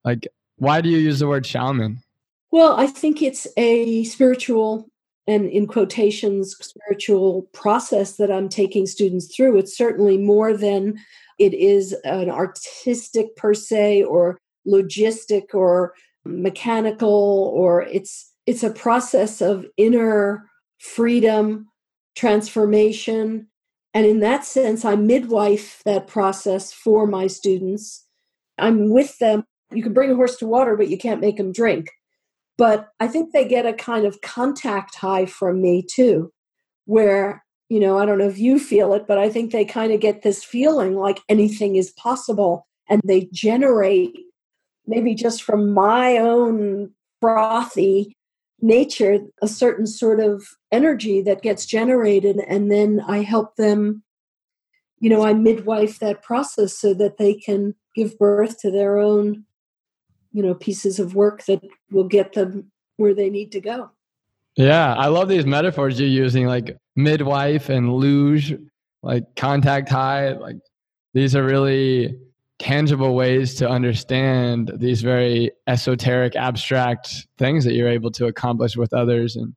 [0.04, 2.04] Like, why do you use the word shaman?
[2.52, 4.92] Well, I think it's a spiritual
[5.28, 10.98] and in quotations spiritual process that i'm taking students through it's certainly more than
[11.40, 15.94] it is an artistic per se or logistic or
[16.26, 21.68] mechanical or it's it's a process of inner freedom
[22.16, 23.48] transformation.
[23.94, 28.06] And in that sense i midwife that process for my students.
[28.58, 29.44] I'm with them.
[29.72, 31.90] You can bring a horse to water but you can't make them drink
[32.58, 36.32] but I think they get a kind of contact high from me too,
[36.86, 39.92] where, you know, I don't know if you feel it, but I think they kind
[39.92, 42.68] of get this feeling like anything is possible.
[42.90, 44.16] And they generate,
[44.86, 46.92] maybe just from my own
[47.22, 48.16] frothy
[48.62, 52.38] nature, a certain sort of energy that gets generated.
[52.48, 54.04] And then I help them,
[55.00, 59.46] you know, I midwife that process so that they can give birth to their own
[60.36, 63.90] you know pieces of work that will get them where they need to go.
[64.56, 68.56] Yeah i love these metaphors you're using like midwife and luge
[69.04, 70.58] like contact high like
[71.14, 72.18] these are really
[72.60, 78.94] tangible ways to understand these very esoteric abstract things that you're able to accomplish with
[78.94, 79.36] others.
[79.36, 79.54] And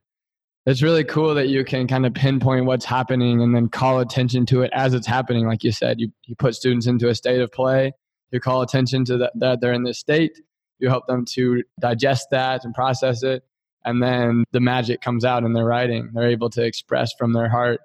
[0.66, 4.46] it's really cool that you can kind of pinpoint what's happening and then call attention
[4.46, 5.46] to it as it's happening.
[5.46, 7.92] Like you said you, you put students into a state of play.
[8.30, 10.38] You call attention to that, that they're in this state
[10.78, 13.44] you help them to digest that and process it
[13.84, 16.10] and then the magic comes out in their writing.
[16.12, 17.80] They're able to express from their heart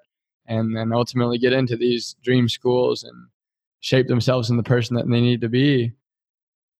[0.46, 3.28] and then ultimately get into these dream schools and
[3.80, 5.92] shape themselves in the person that they need to be.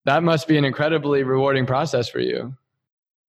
[0.05, 2.55] That must be an incredibly rewarding process for you.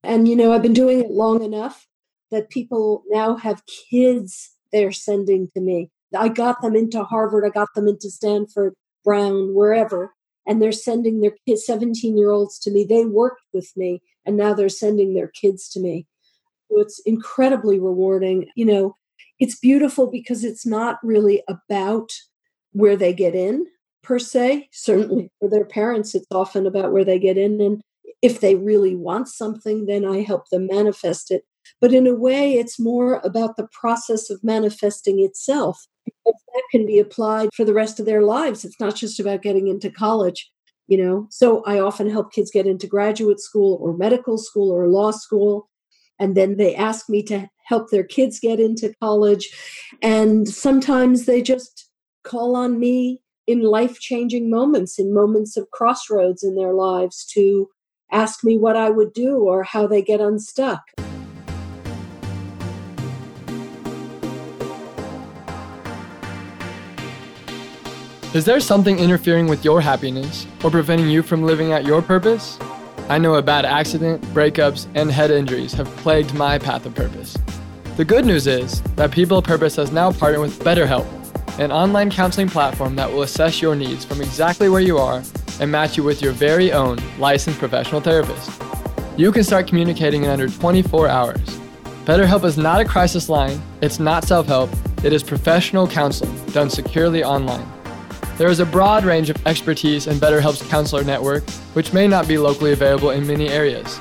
[0.03, 1.88] And you know i've been doing it long enough
[2.31, 5.90] that people now have kids they're sending to me.
[6.16, 10.12] I got them into Harvard, I got them into Stanford, Brown, wherever,
[10.46, 12.85] and they're sending their kids, 17 year olds to me.
[12.85, 16.06] They worked with me, and now they're sending their kids to me.
[16.70, 18.48] So it's incredibly rewarding.
[18.56, 18.96] You know,
[19.38, 22.12] it's beautiful because it's not really about
[22.72, 23.66] where they get in
[24.02, 24.68] per se.
[24.72, 27.61] Certainly for their parents, it's often about where they get in.
[27.61, 27.82] And
[28.22, 31.44] if they really want something, then I help them manifest it.
[31.80, 35.87] But in a way, it's more about the process of manifesting itself.
[36.26, 38.64] That can be applied for the rest of their lives.
[38.64, 40.50] It's not just about getting into college,
[40.88, 41.26] you know.
[41.30, 45.68] So I often help kids get into graduate school or medical school or law school.
[46.18, 49.48] And then they ask me to help their kids get into college.
[50.02, 51.90] And sometimes they just
[52.24, 57.68] call on me in life changing moments, in moments of crossroads in their lives, to
[58.10, 60.80] ask me what I would do or how they get unstuck.
[68.37, 72.59] Is there something interfering with your happiness or preventing you from living out your purpose?
[73.09, 77.38] I know a bad accident, breakups, and head injuries have plagued my path of purpose.
[77.96, 81.07] The good news is that People of Purpose has now partnered with BetterHelp,
[81.59, 85.22] an online counseling platform that will assess your needs from exactly where you are
[85.59, 88.51] and match you with your very own licensed professional therapist.
[89.16, 91.40] You can start communicating in under 24 hours.
[92.05, 94.68] BetterHelp is not a crisis line, it's not self help,
[95.03, 97.66] it is professional counseling done securely online.
[98.38, 102.37] There is a broad range of expertise in BetterHelp's counselor network, which may not be
[102.37, 103.99] locally available in many areas.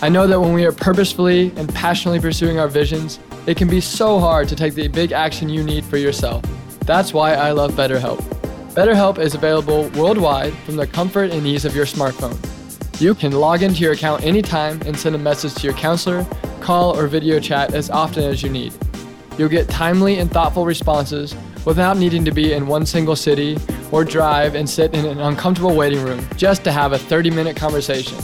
[0.00, 3.18] I know that when we are purposefully and passionately pursuing our visions,
[3.48, 6.44] it can be so hard to take the big action you need for yourself.
[6.86, 8.20] That's why I love BetterHelp.
[8.72, 12.38] BetterHelp is available worldwide from the comfort and ease of your smartphone.
[13.00, 16.24] You can log into your account anytime and send a message to your counselor,
[16.60, 18.72] call, or video chat as often as you need.
[19.36, 23.56] You'll get timely and thoughtful responses without needing to be in one single city
[23.90, 27.56] or drive and sit in an uncomfortable waiting room just to have a 30 minute
[27.56, 28.18] conversation.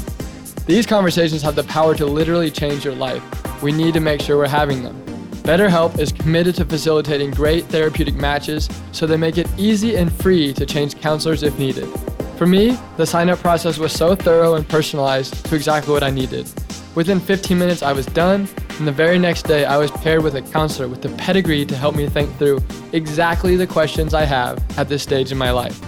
[0.66, 3.22] These conversations have the power to literally change your life.
[3.62, 5.02] We need to make sure we're having them.
[5.48, 10.52] BetterHelp is committed to facilitating great therapeutic matches so they make it easy and free
[10.52, 11.88] to change counselors if needed.
[12.36, 16.10] For me, the sign up process was so thorough and personalized to exactly what I
[16.10, 16.46] needed.
[16.94, 18.48] Within 15 minutes, I was done,
[18.78, 21.76] and the very next day, I was paired with a counselor with the pedigree to
[21.76, 22.60] help me think through
[22.92, 25.80] exactly the questions I have at this stage in my life.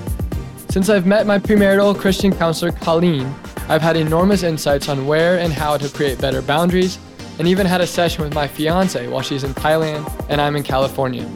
[0.71, 3.35] Since I've met my premarital Christian counselor, Colleen,
[3.69, 6.99] I've had enormous insights on where and how to create better boundaries,
[7.41, 10.63] and even had a session with my fiance while she's in Thailand and I'm in
[10.63, 11.29] California.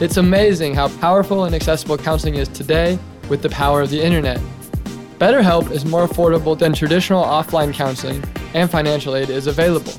[0.00, 4.40] It's amazing how powerful and accessible counseling is today with the power of the internet.
[5.18, 8.22] BetterHelp is more affordable than traditional offline counseling
[8.54, 9.92] and financial aid is available.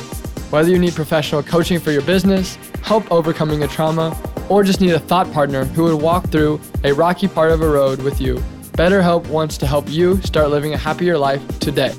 [0.49, 4.17] Whether you need professional coaching for your business, help overcoming a trauma,
[4.49, 7.69] or just need a thought partner who would walk through a rocky part of a
[7.69, 8.35] road with you,
[8.73, 11.93] BetterHelp wants to help you start living a happier life today.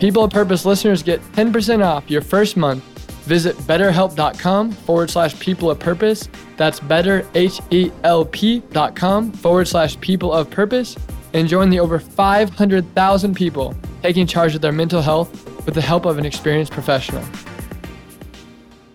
[0.00, 2.82] People of Purpose listeners get 10% off your first month.
[3.24, 6.28] Visit betterhelp.com forward slash people of purpose.
[6.56, 10.96] That's betterhelp.com forward slash people of purpose
[11.34, 16.04] and join the over 500,000 people taking charge of their mental health with the help
[16.04, 17.24] of an experienced professional.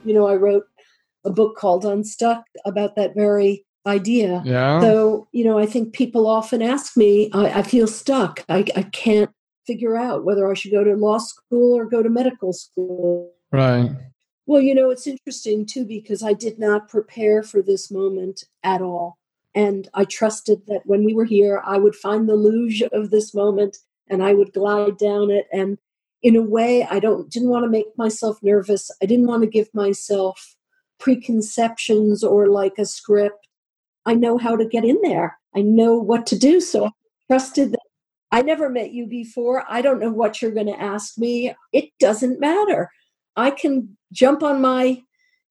[0.03, 0.65] You know, I wrote
[1.25, 4.41] a book called Unstuck about that very idea.
[4.45, 4.81] Yeah.
[4.81, 8.43] So, you know, I think people often ask me, I, I feel stuck.
[8.49, 9.31] I, I can't
[9.65, 13.33] figure out whether I should go to law school or go to medical school.
[13.51, 13.91] Right.
[14.45, 18.81] Well, you know, it's interesting too because I did not prepare for this moment at
[18.81, 19.17] all.
[19.53, 23.33] And I trusted that when we were here, I would find the luge of this
[23.33, 23.77] moment
[24.09, 25.47] and I would glide down it.
[25.51, 25.77] And
[26.23, 28.89] in a way i don't didn't want to make myself nervous.
[29.01, 30.55] I didn't want to give myself
[30.99, 33.47] preconceptions or like a script.
[34.05, 35.37] I know how to get in there.
[35.55, 36.91] I know what to do so i
[37.29, 37.79] trusted that
[38.31, 39.63] i never met you before.
[39.69, 41.53] I don't know what you're going to ask me.
[41.71, 42.89] It doesn't matter.
[43.35, 45.01] I can jump on my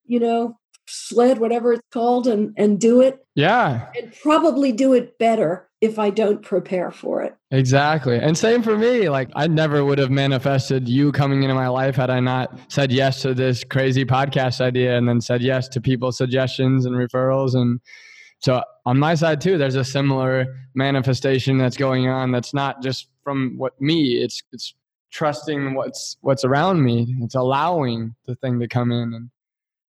[0.05, 0.57] you know
[0.89, 3.19] sled whatever it's called and and do it.
[3.35, 3.89] Yeah.
[3.95, 7.35] And probably do it better if I don't prepare for it.
[7.51, 8.17] Exactly.
[8.17, 9.09] And same for me.
[9.09, 12.91] Like, I never would have manifested you coming into my life had I not said
[12.91, 17.53] yes to this crazy podcast idea and then said yes to people's suggestions and referrals.
[17.53, 17.79] And
[18.39, 23.09] so, on my side, too, there's a similar manifestation that's going on that's not just
[23.23, 24.73] from what me, it's, it's,
[25.11, 29.29] trusting what's what's around me it's allowing the thing to come in and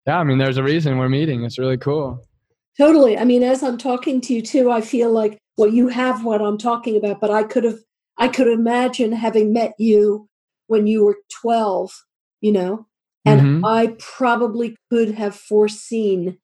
[0.07, 2.25] yeah i mean there's a reason we're meeting it's really cool
[2.77, 6.25] totally i mean as i'm talking to you too i feel like well you have
[6.25, 7.79] what i'm talking about but i could have
[8.17, 10.27] i could imagine having met you
[10.67, 11.91] when you were 12
[12.41, 12.87] you know
[13.25, 13.65] And mm-hmm.
[13.65, 16.37] I probably could have foreseen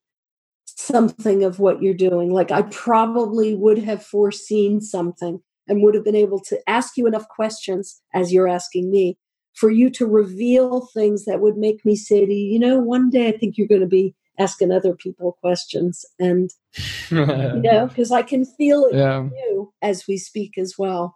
[0.66, 2.32] something of what you're doing.
[2.32, 7.08] Like I probably would have foreseen something and would have been able to ask you
[7.08, 9.18] enough questions as you're asking me
[9.54, 13.10] for you to reveal things that would make me say to you, you know, one
[13.10, 16.06] day I think you're going to be asking other people questions.
[16.20, 16.50] And,
[17.10, 19.24] you know, because I can feel it yeah.
[19.24, 21.16] you as we speak as well.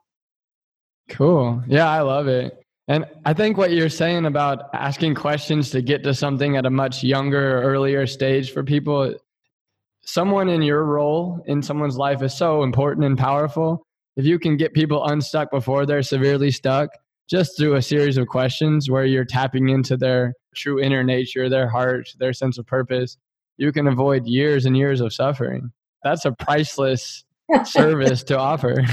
[1.10, 1.64] Cool.
[1.68, 2.62] Yeah, I love it.
[2.88, 6.72] And I think what you're saying about asking questions to get to something at a
[6.72, 9.14] much younger, earlier stage for people,
[10.02, 13.86] someone in your role in someone's life is so important and powerful.
[14.16, 16.90] If you can get people unstuck before they're severely stuck,
[17.30, 21.68] just through a series of questions where you're tapping into their true inner nature, their
[21.68, 23.18] heart, their sense of purpose,
[23.58, 25.72] you can avoid years and years of suffering.
[26.04, 27.24] That's a priceless
[27.66, 28.84] service to offer.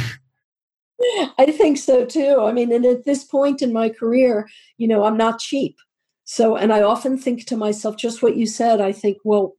[1.38, 2.42] I think so too.
[2.42, 4.48] I mean, and at this point in my career,
[4.78, 5.76] you know, I'm not cheap.
[6.24, 9.54] So, and I often think to myself, just what you said, I think, well,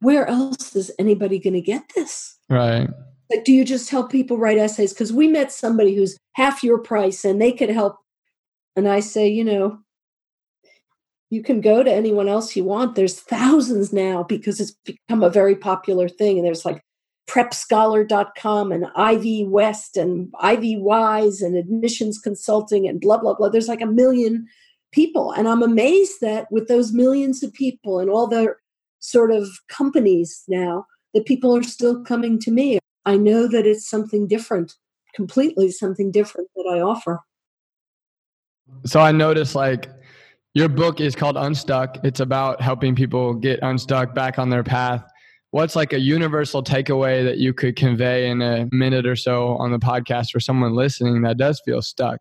[0.00, 2.38] where else is anybody going to get this?
[2.48, 2.88] Right.
[3.30, 4.94] Like, do you just help people write essays?
[4.94, 7.96] Because we met somebody who's half your price and they could help.
[8.74, 9.80] And I say, you know,
[11.30, 12.94] you can go to anyone else you want.
[12.94, 16.38] There's thousands now because it's become a very popular thing.
[16.38, 16.82] And there's like
[17.28, 23.50] prepscholar.com and Ivy West and Ivy Wise and admissions consulting and blah, blah, blah.
[23.50, 24.46] There's like a million
[24.92, 25.32] people.
[25.32, 28.54] And I'm amazed that with those millions of people and all the
[29.00, 32.78] sort of companies now, that people are still coming to me.
[33.04, 34.74] I know that it's something different,
[35.14, 37.20] completely something different that I offer.
[38.84, 39.90] So I noticed like
[40.54, 41.98] your book is called Unstuck.
[42.04, 45.04] It's about helping people get unstuck back on their path
[45.50, 49.72] what's like a universal takeaway that you could convey in a minute or so on
[49.72, 52.20] the podcast for someone listening that does feel stuck?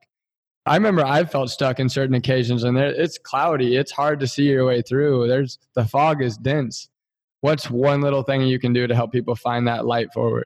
[0.66, 3.78] I remember I felt stuck in certain occasions and there, it's cloudy.
[3.78, 5.28] It's hard to see your way through.
[5.28, 6.90] There's the fog is dense.
[7.42, 10.46] What's one little thing you can do to help people find that light forward?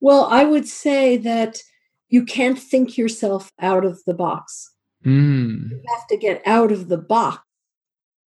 [0.00, 1.62] Well, I would say that
[2.08, 4.70] you can't think yourself out of the box.
[5.08, 5.70] Mm.
[5.70, 7.42] You have to get out of the box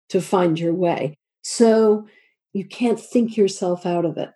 [0.09, 1.15] to find your way.
[1.43, 2.07] So
[2.53, 4.31] you can't think yourself out of it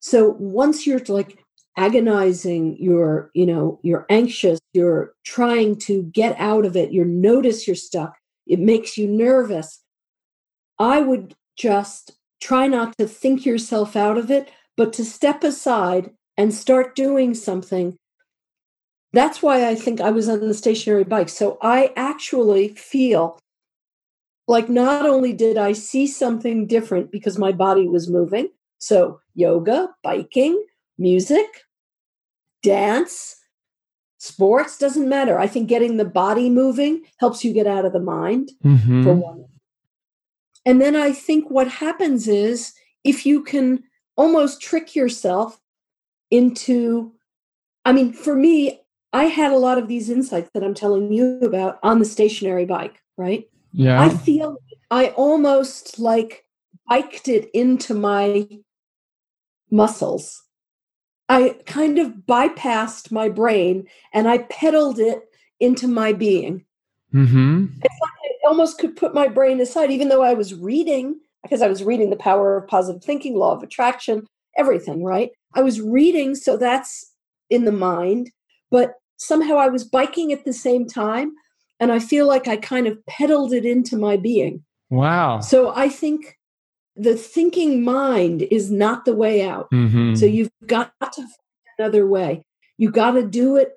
[0.00, 1.38] so once you're like
[1.78, 7.66] agonizing you're you know you're anxious you're trying to get out of it you notice
[7.66, 8.14] you're stuck
[8.46, 9.82] it makes you nervous
[10.78, 16.10] i would just try not to think yourself out of it but to step aside
[16.36, 17.96] and start doing something
[19.12, 23.38] that's why i think i was on the stationary bike so i actually feel
[24.48, 28.48] like not only did I see something different because my body was moving,
[28.78, 30.62] so yoga, biking,
[30.98, 31.46] music,
[32.62, 33.36] dance,
[34.18, 35.38] sports doesn't matter.
[35.38, 39.04] I think getting the body moving helps you get out of the mind mm-hmm.
[39.04, 39.46] for one.
[40.64, 42.72] And then I think what happens is
[43.04, 43.82] if you can
[44.16, 45.60] almost trick yourself
[46.30, 47.12] into,
[47.84, 48.81] I mean, for me,
[49.12, 52.64] I had a lot of these insights that I'm telling you about on the stationary
[52.64, 53.44] bike, right?
[53.72, 54.00] Yeah.
[54.00, 54.56] I feel
[54.90, 56.44] I almost like
[56.88, 58.48] biked it into my
[59.70, 60.42] muscles.
[61.28, 65.22] I kind of bypassed my brain and I pedaled it
[65.60, 66.64] into my being.
[67.14, 67.66] Mm-hmm.
[67.76, 68.12] It's like
[68.44, 71.84] I almost could put my brain aside, even though I was reading, because I was
[71.84, 74.26] reading The Power of Positive Thinking, Law of Attraction,
[74.58, 75.30] everything, right?
[75.54, 77.12] I was reading, so that's
[77.50, 78.30] in the mind,
[78.70, 81.32] but somehow I was biking at the same time.
[81.80, 84.62] And I feel like I kind of pedaled it into my being.
[84.88, 85.40] Wow.
[85.40, 86.38] So I think
[86.94, 89.68] the thinking mind is not the way out.
[89.72, 90.14] Mm-hmm.
[90.14, 91.28] So you've got to find
[91.78, 92.44] another way.
[92.78, 93.72] You got to do it.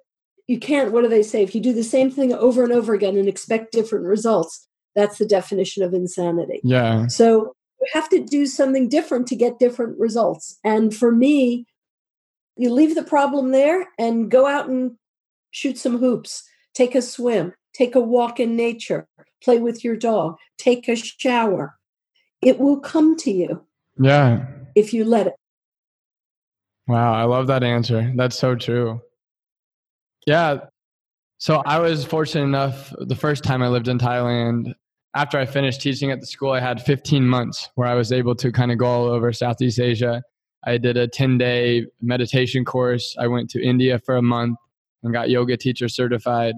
[0.46, 1.42] You can't, what do they say?
[1.42, 5.18] If you do the same thing over and over again and expect different results, that's
[5.18, 6.62] the definition of insanity.
[6.64, 7.08] Yeah.
[7.08, 10.60] So you have to do something different to get different results.
[10.64, 11.66] And for me,
[12.56, 14.96] you leave the problem there and go out and
[15.56, 16.44] shoot some hoops,
[16.74, 19.08] take a swim, take a walk in nature,
[19.42, 21.76] play with your dog, take a shower.
[22.42, 23.66] It will come to you.
[23.98, 24.46] Yeah.
[24.76, 25.36] If you let it.
[26.88, 28.12] Wow, I love that answer.
[28.18, 29.00] That's so true.
[30.28, 30.58] Yeah.
[31.38, 34.74] So I was fortunate enough the first time I lived in Thailand,
[35.16, 38.36] after I finished teaching at the school, I had 15 months where I was able
[38.36, 40.22] to kind of go all over Southeast Asia.
[40.66, 43.16] I did a 10 day meditation course.
[43.18, 44.58] I went to India for a month
[45.06, 46.56] and got yoga teacher certified.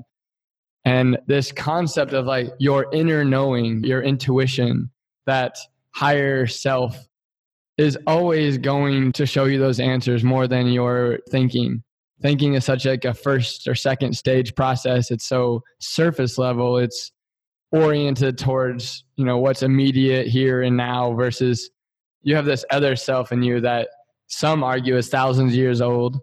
[0.86, 4.90] And this concept of like your inner knowing, your intuition,
[5.26, 5.58] that
[5.92, 7.08] higher self
[7.78, 11.84] is always going to show you those answers more than your thinking.
[12.22, 15.12] Thinking is such like a first or second stage process.
[15.12, 16.78] It's so surface level.
[16.78, 17.12] It's
[17.72, 21.70] oriented towards you know what's immediate here and now versus
[22.22, 23.90] you have this other self in you that
[24.28, 26.18] some argue is thousands of years old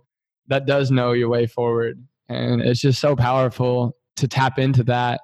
[0.47, 5.21] that does know your way forward and it's just so powerful to tap into that.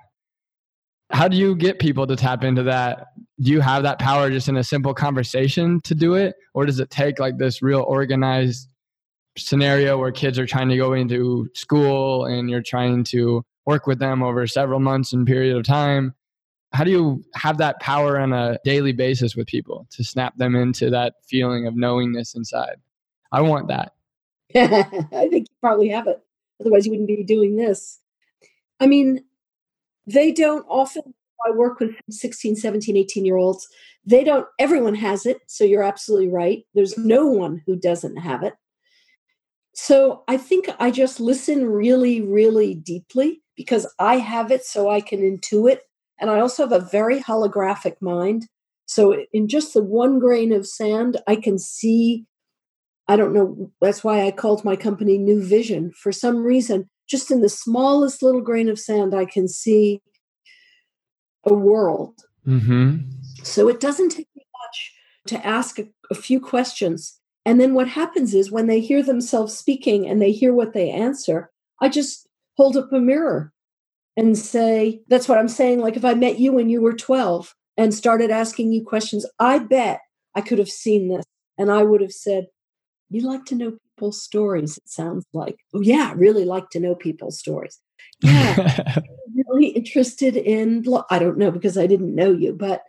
[1.11, 3.07] How do you get people to tap into that?
[3.41, 6.35] Do you have that power just in a simple conversation to do it?
[6.55, 8.69] Or does it take like this real organized
[9.37, 13.99] scenario where kids are trying to go into school and you're trying to work with
[13.99, 16.15] them over several months and period of time?
[16.73, 20.55] How do you have that power on a daily basis with people to snap them
[20.55, 22.77] into that feeling of knowingness inside?
[23.33, 23.93] I want that.
[24.55, 26.23] I think you probably have it
[26.61, 27.99] otherwise you wouldn't be doing this
[28.81, 29.23] i mean
[30.07, 31.03] they don't often
[31.47, 33.69] i work with 16 17 18 year olds
[34.05, 38.43] they don't everyone has it so you're absolutely right there's no one who doesn't have
[38.43, 38.55] it
[39.83, 45.01] so I think I just listen really, really deeply because I have it so I
[45.01, 45.79] can intuit.
[46.19, 48.47] And I also have a very holographic mind.
[48.87, 52.27] So in just the one grain of sand, I can see.
[53.11, 53.71] I don't know.
[53.81, 55.93] That's why I called my company New Vision.
[55.93, 60.01] For some reason, just in the smallest little grain of sand, I can see
[61.45, 62.15] a world.
[62.47, 63.11] Mm-hmm.
[63.43, 64.95] So it doesn't take me much
[65.27, 69.57] to ask a, a few questions and then what happens is when they hear themselves
[69.57, 71.51] speaking and they hear what they answer,
[71.81, 73.53] I just hold up a mirror
[74.17, 75.81] and say, That's what I'm saying.
[75.81, 79.59] Like if I met you when you were 12 and started asking you questions, I
[79.59, 80.01] bet
[80.35, 81.25] I could have seen this
[81.57, 82.47] and I would have said,
[83.11, 85.57] You like to know people's stories, it sounds like.
[85.75, 87.79] Oh, yeah, I really like to know people's stories.
[88.23, 88.99] Yeah,
[89.35, 92.83] really interested in, I don't know because I didn't know you, but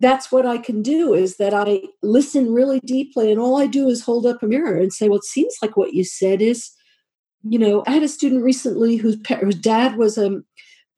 [0.00, 3.88] that's what I can do is that I listen really deeply and all I do
[3.88, 6.70] is hold up a mirror and say, well, it seems like what you said is,
[7.42, 10.40] you know, I had a student recently whose, whose dad was a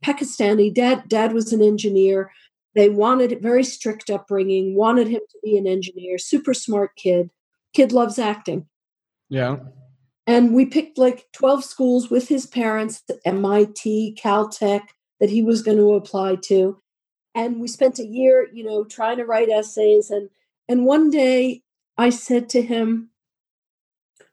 [0.04, 2.30] Pakistani, dad, dad was an engineer.
[2.74, 7.30] They wanted very strict upbringing, wanted him to be an engineer, super smart kid.
[7.74, 8.66] Kid loves acting.
[9.28, 9.58] Yeah.
[10.26, 14.82] And we picked like 12 schools with his parents, MIT, Caltech,
[15.20, 16.80] that he was going to apply to.
[17.34, 20.10] And we spent a year you know trying to write essays.
[20.10, 20.30] And
[20.68, 21.62] and one day
[21.96, 23.10] i said to him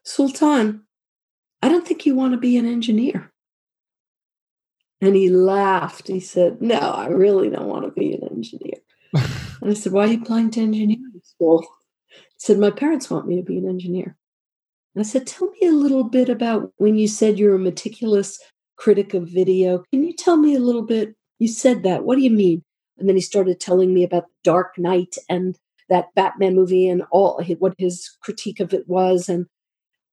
[0.04, 0.84] sultan
[1.64, 3.32] i don't think you want to be an engineer.
[5.02, 6.08] And he laughed.
[6.08, 8.80] He said no i really don't want to be an engineer.
[9.62, 11.66] And i said why are you applying to engineering school
[12.38, 14.16] said my parents want me to be an engineer.
[14.94, 18.40] And i said tell me a little bit about when you said you're a meticulous
[18.78, 19.84] critic of video.
[19.92, 21.16] Can you tell me a little bit?
[21.40, 22.04] You said that.
[22.04, 22.64] What do you mean?
[22.98, 25.58] And then he started telling me about Dark Knight and
[25.90, 29.30] that Batman movie and all what his critique of it was.
[29.30, 29.46] And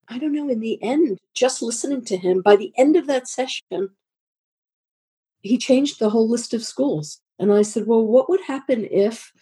[0.08, 3.28] I don't know, in the end, just listening to him, by the end of that
[3.28, 3.90] session,
[5.42, 7.20] he changed the whole list of schools.
[7.38, 9.32] And I said, Well, what would happen if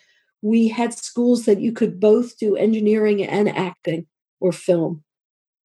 [0.43, 4.07] we had schools that you could both do engineering and acting
[4.41, 5.03] or film?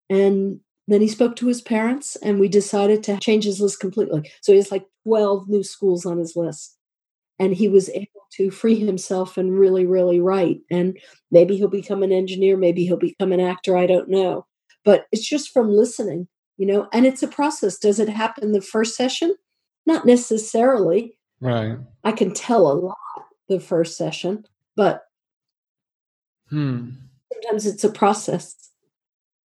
[0.09, 4.29] And then he spoke to his parents and we decided to change his list completely.
[4.41, 6.77] So he has like 12 new schools on his list.
[7.39, 10.59] And he was able to free himself and really really write.
[10.71, 10.97] And
[11.31, 14.45] maybe he'll become an engineer maybe he'll become an actor i don't know.
[14.83, 17.77] But it's just from listening you know and it's a process.
[17.77, 19.35] Does it happen the first session?
[19.85, 21.17] Not necessarily.
[21.41, 21.77] Right.
[22.03, 22.97] I can tell a lot
[23.49, 24.45] the first session
[24.75, 25.03] but
[26.49, 26.89] hmm.
[27.31, 28.55] sometimes it's a process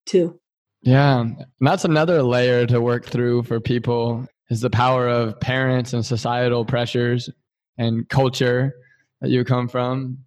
[0.07, 0.39] too
[0.83, 5.93] yeah and that's another layer to work through for people is the power of parents
[5.93, 7.29] and societal pressures
[7.79, 8.75] and culture
[9.21, 10.19] that you come from.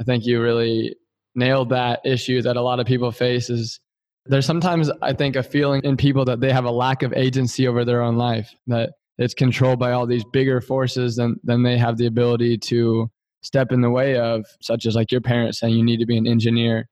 [0.00, 0.96] I think you really
[1.34, 3.80] nailed that issue that a lot of people face is
[4.26, 7.66] there's sometimes I think a feeling in people that they have a lack of agency
[7.66, 11.78] over their own life, that it's controlled by all these bigger forces than than they
[11.78, 13.10] have the ability to
[13.42, 16.16] step in the way of, such as like your parents saying you need to be
[16.16, 16.88] an engineer.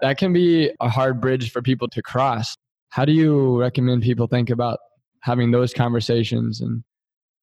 [0.00, 2.54] That can be a hard bridge for people to cross.
[2.90, 4.78] How do you recommend people think about
[5.22, 6.82] having those conversations and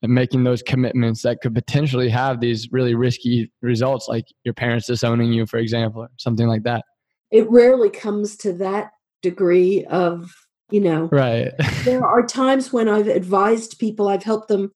[0.02, 4.88] and making those commitments that could potentially have these really risky results, like your parents
[4.88, 6.84] disowning you, for example, or something like that.
[7.32, 8.92] It rarely comes to that
[9.24, 10.32] degree of,
[10.70, 11.52] you know, right.
[11.84, 14.72] there are times when I've advised people, I've helped them,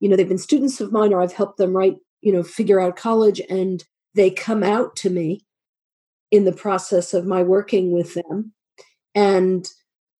[0.00, 2.80] you know, they've been students of mine, or I've helped them write, you know, figure
[2.80, 5.44] out college, and they come out to me
[6.30, 8.52] in the process of my working with them.
[9.14, 9.68] And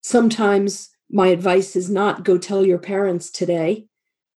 [0.01, 3.85] sometimes my advice is not go tell your parents today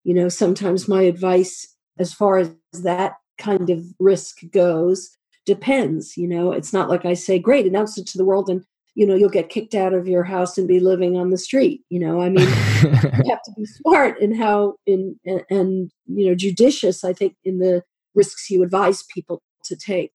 [0.03, 1.67] you know sometimes my advice
[1.99, 2.49] as far as
[2.83, 5.09] that kind of risk goes
[5.45, 8.63] depends you know it's not like i say great announce it to the world and
[8.97, 11.81] you know you'll get kicked out of your house and be living on the street
[11.89, 12.19] you know?
[12.21, 12.89] I mean you
[13.29, 17.59] have to be smart in how in and, and you know judicious i think in
[17.59, 17.83] the
[18.15, 20.11] risks you advise people to take.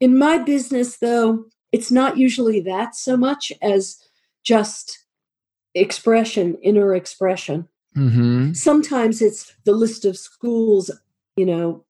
[0.00, 3.96] In my business though it's not usually that so much as
[4.44, 5.06] just
[5.74, 7.68] expression inner expression.
[7.96, 8.52] Mm-hmm.
[8.52, 10.92] sometimes it's the list of schools
[11.34, 11.84] you know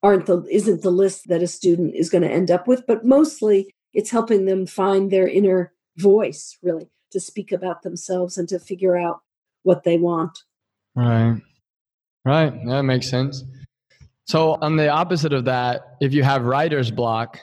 [0.00, 3.04] aren't the isn't the list that a student is going to end up with but
[3.04, 8.58] mostly it's helping them find their inner voice really to speak about themselves and to
[8.58, 9.20] figure out
[9.62, 10.38] what they want.
[10.94, 11.40] Right.
[12.24, 13.44] Right that makes sense.
[14.24, 17.40] So on the opposite of that if you have writer's block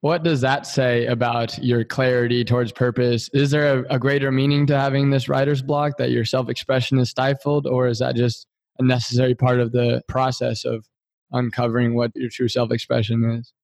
[0.00, 3.30] what does that say about your clarity towards purpose?
[3.32, 7.08] Is there a, a greater meaning to having this writer's block that your self-expression is
[7.08, 8.46] stifled or is that just
[8.78, 10.86] a necessary part of the process of
[11.32, 13.54] uncovering what your true self-expression is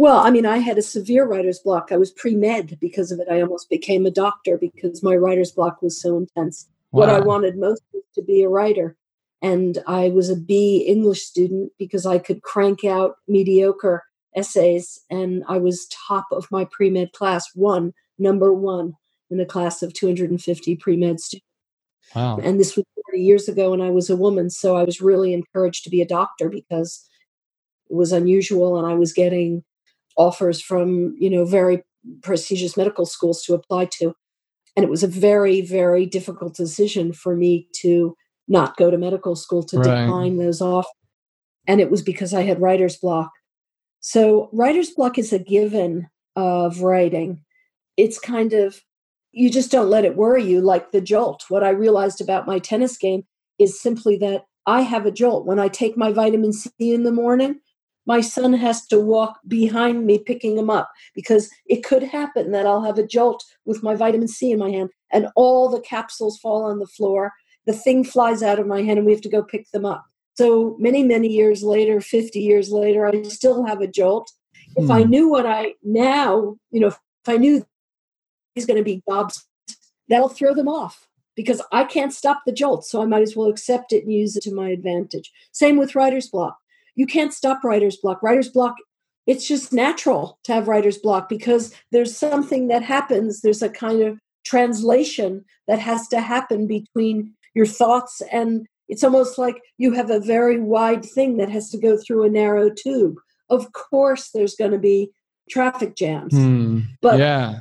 [0.00, 1.92] well, I mean, I had a severe writer's block.
[1.92, 3.28] I was pre med because of it.
[3.30, 6.66] I almost became a doctor because my writer's block was so intense.
[6.90, 7.00] Wow.
[7.00, 8.96] What I wanted most was to be a writer.
[9.42, 14.98] And I was a B English student because I could crank out mediocre essays.
[15.10, 18.94] And I was top of my pre med class, one, number one
[19.28, 21.46] in a class of 250 pre med students.
[22.14, 22.38] Wow.
[22.42, 24.48] And this was 40 years ago, and I was a woman.
[24.48, 27.06] So I was really encouraged to be a doctor because
[27.90, 29.62] it was unusual and I was getting
[30.20, 31.82] offers from you know very
[32.22, 34.14] prestigious medical schools to apply to.
[34.76, 38.14] And it was a very very difficult decision for me to
[38.46, 40.02] not go to medical school to right.
[40.02, 40.86] decline those off
[41.66, 43.30] and it was because i had writer's block.
[44.00, 47.44] So writer's block is a given of writing.
[47.96, 48.80] It's kind of
[49.32, 51.44] you just don't let it worry you like the jolt.
[51.48, 53.22] What i realized about my tennis game
[53.58, 55.46] is simply that i have a jolt.
[55.46, 57.60] When i take my vitamin c in the morning
[58.10, 62.66] my son has to walk behind me picking him up because it could happen that
[62.66, 66.36] I'll have a jolt with my vitamin C in my hand and all the capsules
[66.40, 67.32] fall on the floor.
[67.66, 70.04] The thing flies out of my hand and we have to go pick them up.
[70.34, 74.28] So many, many years later, 50 years later, I still have a jolt.
[74.74, 74.90] If hmm.
[74.90, 76.98] I knew what I now, you know, if
[77.28, 77.64] I knew
[78.56, 79.46] he's going to be Bob's,
[80.08, 81.06] that'll throw them off
[81.36, 82.84] because I can't stop the jolt.
[82.84, 85.30] So I might as well accept it and use it to my advantage.
[85.52, 86.56] Same with writer's block
[87.00, 88.22] you can't stop writer's block.
[88.22, 88.74] Writer's block,
[89.26, 93.40] it's just natural to have writer's block because there's something that happens.
[93.40, 99.38] There's a kind of translation that has to happen between your thoughts and it's almost
[99.38, 103.14] like you have a very wide thing that has to go through a narrow tube.
[103.48, 105.10] Of course, there's going to be
[105.48, 106.80] traffic jams, hmm.
[107.00, 107.60] but yeah,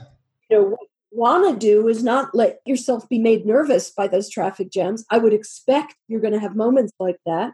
[0.50, 4.30] you know, what want to do is not let yourself be made nervous by those
[4.30, 5.06] traffic jams.
[5.10, 7.54] I would expect you're going to have moments like that.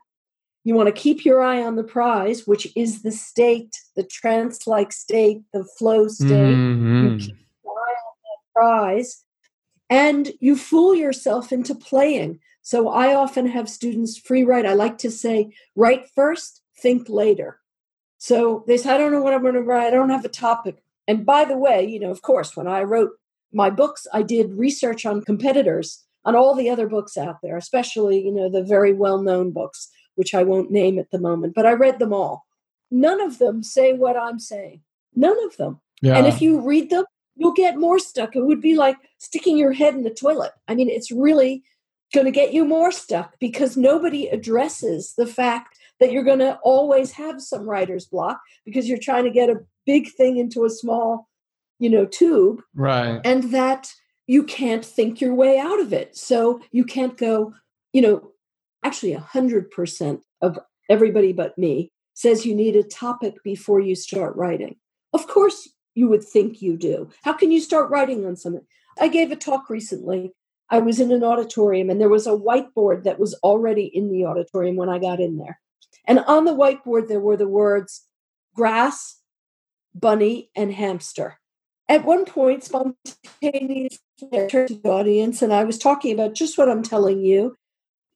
[0.65, 4.65] You want to keep your eye on the prize, which is the state, the trance
[4.65, 6.29] like state, the flow state.
[6.29, 7.03] Mm-hmm.
[7.05, 9.23] You keep your eye on that prize
[9.89, 12.39] and you fool yourself into playing.
[12.63, 14.65] So I often have students free write.
[14.65, 17.59] I like to say, write first, think later.
[18.17, 19.87] So they say, I don't know what I'm going to write.
[19.87, 20.83] I don't have a topic.
[21.07, 23.11] And by the way, you know, of course, when I wrote
[23.53, 28.19] my books, I did research on competitors on all the other books out there, especially,
[28.19, 31.65] you know, the very well known books which I won't name at the moment, but
[31.65, 32.45] I read them all.
[32.91, 34.81] None of them say what I'm saying.
[35.15, 35.79] None of them.
[36.01, 36.17] Yeah.
[36.17, 37.05] And if you read them,
[37.35, 38.35] you'll get more stuck.
[38.35, 40.51] It would be like sticking your head in the toilet.
[40.67, 41.63] I mean, it's really
[42.13, 46.57] going to get you more stuck because nobody addresses the fact that you're going to
[46.63, 50.69] always have some writer's block because you're trying to get a big thing into a
[50.69, 51.27] small,
[51.79, 52.61] you know, tube.
[52.73, 53.19] Right.
[53.23, 53.91] And that
[54.27, 56.15] you can't think your way out of it.
[56.15, 57.53] So you can't go,
[57.93, 58.31] you know,
[58.85, 60.59] actually 100% of
[60.89, 64.75] everybody but me says you need a topic before you start writing.
[65.11, 67.09] Of course, you would think you do.
[67.23, 68.65] How can you start writing on something?
[68.99, 70.33] I gave a talk recently.
[70.69, 74.25] I was in an auditorium and there was a whiteboard that was already in the
[74.25, 75.59] auditorium when I got in there.
[76.05, 78.05] And on the whiteboard, there were the words
[78.55, 79.19] grass,
[79.93, 81.39] bunny, and hamster.
[81.89, 83.99] At one point, spontaneously,
[84.33, 87.57] I turned to the audience and I was talking about just what I'm telling you.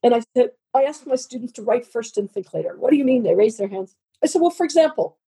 [0.02, 2.76] And I said, I asked my students to write first and think later.
[2.78, 3.22] What do you mean?
[3.22, 3.96] They raise their hands.
[4.22, 5.18] I said, well, for example,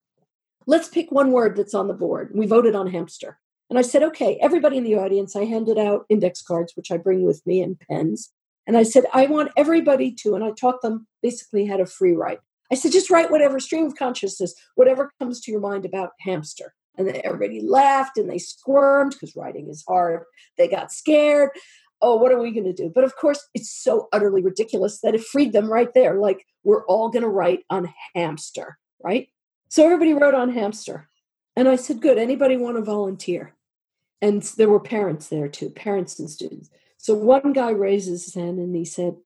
[0.65, 2.31] let's pick one word that's on the board.
[2.33, 3.39] We voted on hamster.
[3.69, 6.97] And I said, okay, everybody in the audience, I handed out index cards, which I
[6.97, 8.31] bring with me, and pens.
[8.67, 12.13] And I said, I want everybody to, and I taught them basically how to free
[12.13, 12.39] write.
[12.71, 16.73] I said, just write whatever stream of consciousness, whatever comes to your mind about hamster.
[16.97, 20.23] And then everybody laughed and they squirmed because writing is hard.
[20.57, 21.49] They got scared
[22.03, 22.91] oh, what are we going to do?
[22.93, 26.19] But of course, it's so utterly ridiculous that it freed them right there.
[26.19, 29.29] Like, we're all going to write on hamster, right?
[29.69, 31.09] So everybody wrote on hamster.
[31.55, 33.55] And I said, good, anybody want to volunteer?
[34.23, 36.69] and there were parents there too, parents and students.
[36.97, 39.17] So one guy raises his hand and he said,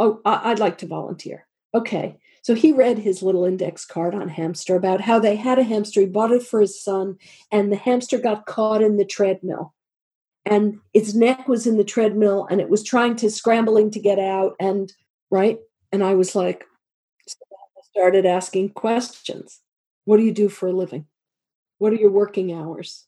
[0.00, 1.46] Oh, I'd like to volunteer.
[1.72, 2.18] Okay.
[2.42, 6.00] So he read his little index card on hamster about how they had a hamster.
[6.00, 7.16] He bought it for his son,
[7.52, 9.74] and the hamster got caught in the treadmill.
[10.50, 14.18] And its neck was in the treadmill and it was trying to scrambling to get
[14.18, 14.54] out.
[14.58, 14.92] And
[15.30, 15.58] right.
[15.92, 16.64] And I was like,
[17.98, 19.60] started asking questions.
[20.04, 21.06] What do you do for a living?
[21.78, 23.06] What are your working hours?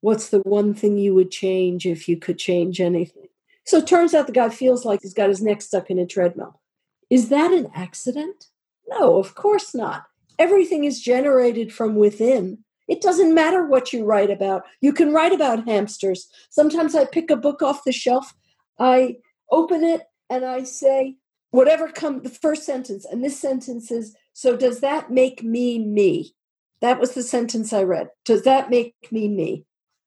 [0.00, 3.28] What's the one thing you would change if you could change anything?
[3.64, 6.06] So it turns out the guy feels like he's got his neck stuck in a
[6.06, 6.60] treadmill.
[7.08, 8.48] Is that an accident?
[8.86, 10.04] No, of course not.
[10.38, 12.58] Everything is generated from within.
[12.88, 14.64] It doesn't matter what you write about.
[14.80, 16.28] You can write about hamsters.
[16.50, 18.34] Sometimes I pick a book off the shelf,
[18.78, 19.16] I
[19.50, 21.16] open it, and I say,
[21.50, 26.34] whatever comes, the first sentence, and this sentence is, so does that make me me?
[26.80, 28.10] That was the sentence I read.
[28.24, 29.64] Does that make me me?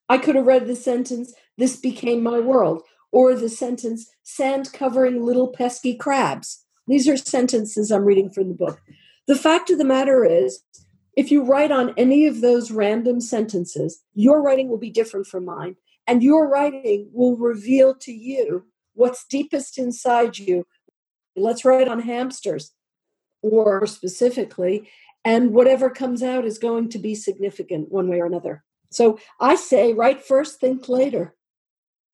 [0.10, 5.24] I could have read the sentence, this became my world, or the sentence, sand covering
[5.24, 6.64] little pesky crabs.
[6.88, 8.82] These are sentences I'm reading from the book.
[9.28, 10.62] The fact of the matter is,
[11.18, 15.46] if you write on any of those random sentences, your writing will be different from
[15.46, 20.66] mine, and your writing will reveal to you what's deepest inside you.
[21.36, 22.72] Let's write on hamsters,
[23.42, 24.88] or specifically,
[25.26, 28.64] and whatever comes out is going to be significant one way or another.
[28.92, 31.34] So I say, write first, think later.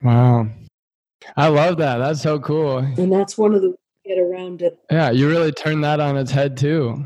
[0.02, 0.48] Wow.
[1.36, 1.98] I love that.
[1.98, 2.78] That's so cool.
[2.78, 3.76] And that's one of the
[4.06, 4.78] get around it.
[4.90, 7.06] Yeah, you really turned that on its head too.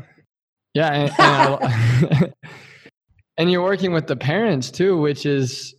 [0.74, 2.32] Yeah, and, and, I,
[3.38, 5.74] and you're working with the parents too, which is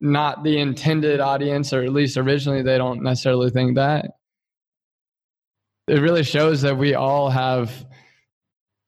[0.00, 4.06] not the intended audience, or at least originally they don't necessarily think that.
[5.88, 7.84] It really shows that we all have,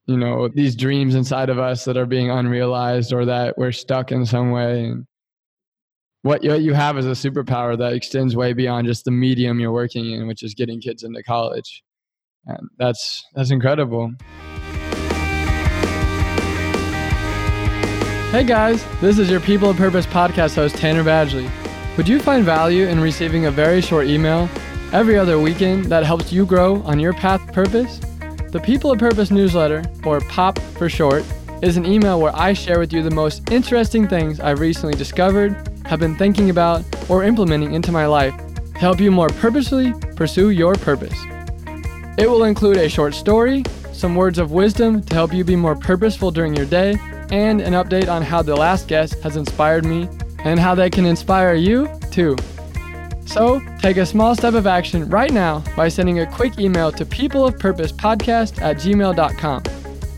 [0.07, 4.13] you know, these dreams inside of us that are being unrealized or that we're stuck
[4.13, 4.85] in some way.
[4.85, 5.07] And
[6.23, 10.13] what you have is a superpower that extends way beyond just the medium you're working
[10.13, 11.83] in, which is getting kids into college.
[12.47, 14.13] And that's that's incredible.
[18.33, 21.51] Hey guys, this is your People of Purpose podcast host Tanner Badgley.
[21.99, 24.49] Would you find value in receiving a very short email
[24.91, 27.99] every other weekend that helps you grow on your path to purpose?
[28.49, 31.27] The People of Purpose newsletter, or POP for short,
[31.61, 35.69] is an email where I share with you the most interesting things I've recently discovered
[35.85, 40.49] have been thinking about or implementing into my life to help you more purposefully pursue
[40.49, 41.19] your purpose.
[42.17, 43.63] It will include a short story,
[43.93, 46.97] some words of wisdom to help you be more purposeful during your day,
[47.33, 50.09] and an update on how the last guest has inspired me
[50.45, 52.37] and how they can inspire you too.
[53.25, 57.07] So, take a small step of action right now by sending a quick email to
[57.07, 59.63] peopleofpurposepodcast at gmail.com,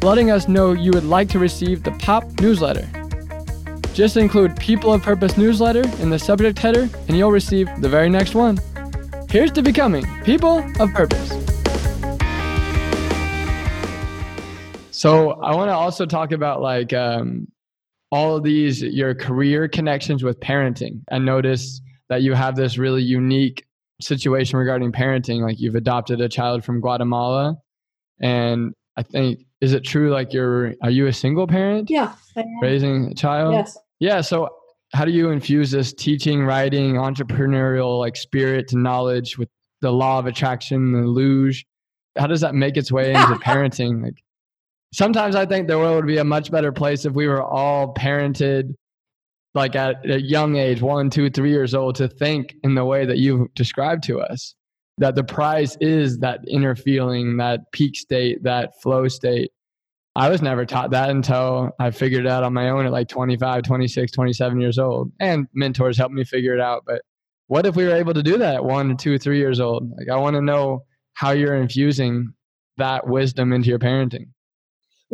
[0.03, 2.89] letting us know you would like to receive the POP newsletter.
[3.95, 8.11] Just include People of Purpose newsletter in the subject header, and you'll receive the very
[8.11, 8.59] next one.
[9.31, 11.54] Here's to becoming People of Purpose.
[15.05, 17.49] So, I want to also talk about like um,
[18.11, 21.03] all of these, your career connections with parenting.
[21.11, 23.67] I noticed that you have this really unique
[24.01, 25.41] situation regarding parenting.
[25.41, 27.57] Like, you've adopted a child from Guatemala,
[28.21, 32.15] and I think is it true like you're are you a single parent yeah
[32.61, 34.21] raising a child yes yeah.
[34.21, 34.51] So,
[34.93, 39.49] how do you infuse this teaching, writing, entrepreneurial like spirit to knowledge with
[39.81, 41.65] the law of attraction, the luge?
[42.17, 44.03] How does that make its way into parenting?
[44.03, 44.23] Like,
[44.95, 47.93] sometimes I think the world would be a much better place if we were all
[47.95, 48.75] parented
[49.55, 53.07] like at a young age, one, two, three years old, to think in the way
[53.07, 54.55] that you've described to us.
[54.99, 59.51] That the prize is that inner feeling, that peak state, that flow state.
[60.17, 63.09] I was never taught that until I figured it out on my own at like
[63.09, 65.11] 25, 26, 27 years old.
[65.19, 66.83] And mentors helped me figure it out.
[66.87, 67.03] But
[67.49, 69.91] what if we were able to do that at one, two, three years old?
[69.99, 70.85] Like, I want to know
[71.15, 72.33] how you're infusing
[72.77, 74.27] that wisdom into your parenting.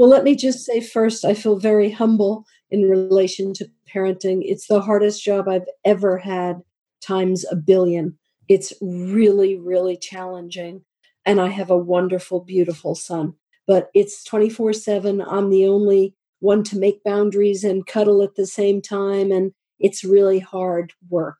[0.00, 4.40] Well, let me just say first, I feel very humble in relation to parenting.
[4.40, 6.62] It's the hardest job I've ever had,
[7.02, 8.16] times a billion.
[8.48, 10.86] It's really, really challenging.
[11.26, 13.34] And I have a wonderful, beautiful son
[13.66, 15.20] but it's 24 7.
[15.20, 19.30] I'm the only one to make boundaries and cuddle at the same time.
[19.30, 21.36] And it's really hard work.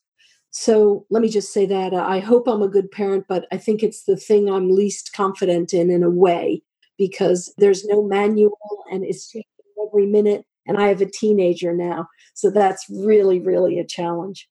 [0.51, 3.57] So let me just say that uh, I hope I'm a good parent, but I
[3.57, 6.63] think it's the thing I'm least confident in, in a way,
[7.01, 8.59] because there's no manual
[8.93, 9.49] and it's changing
[9.89, 10.45] every minute.
[10.67, 12.07] And I have a teenager now.
[12.35, 14.47] So that's really, really a challenge.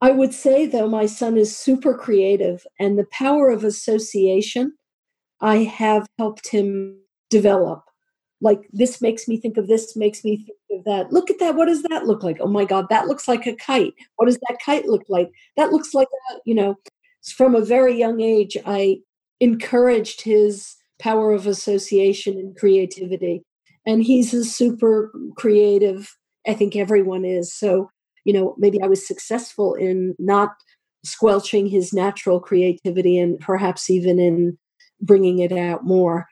[0.00, 4.72] I would say, though, my son is super creative and the power of association
[5.40, 6.98] I have helped him
[7.30, 7.82] develop.
[8.40, 11.56] like this makes me think of this makes me think of that look at that
[11.56, 14.38] what does that look like oh my god that looks like a kite what does
[14.48, 16.76] that kite look like that looks like a you know
[17.36, 18.96] from a very young age i
[19.40, 23.42] encouraged his power of association and creativity.
[23.84, 26.14] And he's a super creative
[26.48, 27.54] i think everyone is.
[27.54, 27.90] So
[28.24, 30.50] you know maybe i was successful in not
[31.04, 34.58] squelching his natural creativity and perhaps even in
[35.00, 36.26] bringing it out more.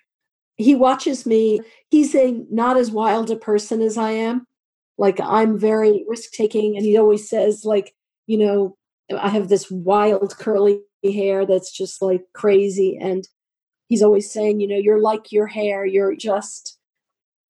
[0.56, 1.60] He watches me.
[1.90, 4.46] He's a not as wild a person as i am.
[4.98, 7.94] Like i'm very risk taking and he always says like
[8.26, 8.76] you know
[9.18, 13.28] i have this wild curly hair that's just like crazy and
[13.88, 16.78] he's always saying you know you're like your hair you're just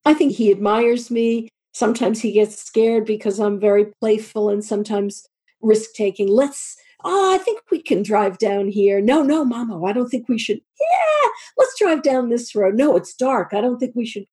[0.04, 5.26] i think he admires me sometimes he gets scared because i'm very playful and sometimes
[5.60, 9.00] risk taking let's oh, I think we can drive down here.
[9.00, 10.60] No, no, mama, I don't think we should.
[10.80, 11.28] Yeah,
[11.58, 12.74] let's drive down this road.
[12.74, 13.52] No, it's dark.
[13.52, 14.24] I don't think we should.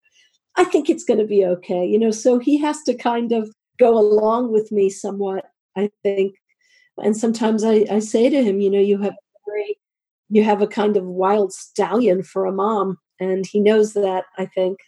[0.58, 1.86] I think it's going to be okay.
[1.86, 5.46] You know, so he has to kind of go along with me somewhat,
[5.78, 6.36] I think.
[6.98, 9.16] And sometimes I, I say to him, you know, you have
[9.48, 9.78] very,
[10.32, 12.98] you have a kind of wild stallion for a mom.
[13.20, 14.80] And he knows that, I think.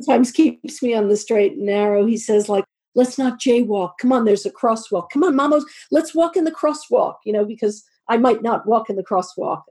[0.00, 2.04] Sometimes keeps me on the straight and narrow.
[2.04, 3.92] He says, like, let's not jaywalk.
[4.00, 5.10] Come on, there's a crosswalk.
[5.10, 8.90] Come on, mamas, let's walk in the crosswalk, you know, because I might not walk
[8.90, 9.62] in the crosswalk.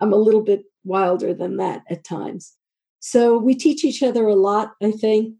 [0.00, 2.54] I'm a little bit wilder than that at times.
[3.00, 5.34] So we teach each other a lot, I think.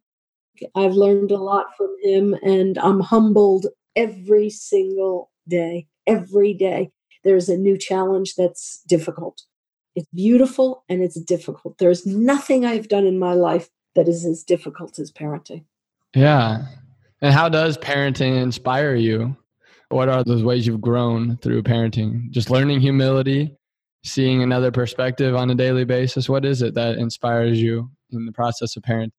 [0.75, 5.87] I've learned a lot from him, and I'm humbled every single day.
[6.09, 6.91] Every day,
[7.25, 9.43] there's a new challenge that's difficult.
[9.95, 11.79] It's beautiful and it's difficult.
[11.79, 15.65] There's nothing I've done in my life that is as difficult as parenting.
[16.15, 16.67] Yeah.
[17.21, 19.37] And how does parenting inspire you?
[19.89, 22.31] What are those ways you've grown through parenting?
[22.31, 23.57] Just learning humility,
[24.05, 26.29] seeing another perspective on a daily basis.
[26.29, 29.11] What is it that inspires you in the process of parenting?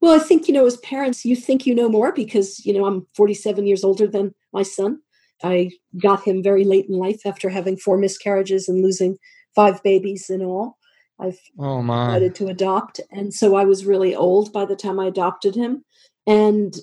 [0.00, 2.84] Well, I think, you know, as parents, you think you know more because, you know,
[2.84, 5.00] I'm 47 years older than my son.
[5.42, 5.70] I
[6.00, 9.18] got him very late in life after having four miscarriages and losing
[9.54, 10.78] five babies in all.
[11.18, 12.06] I've oh my.
[12.06, 13.00] decided to adopt.
[13.10, 15.82] And so I was really old by the time I adopted him.
[16.26, 16.74] And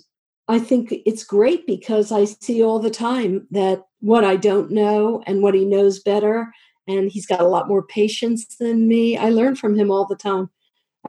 [0.47, 5.23] I think it's great because I see all the time that what I don't know
[5.25, 6.51] and what he knows better,
[6.87, 9.17] and he's got a lot more patience than me.
[9.17, 10.49] I learn from him all the time,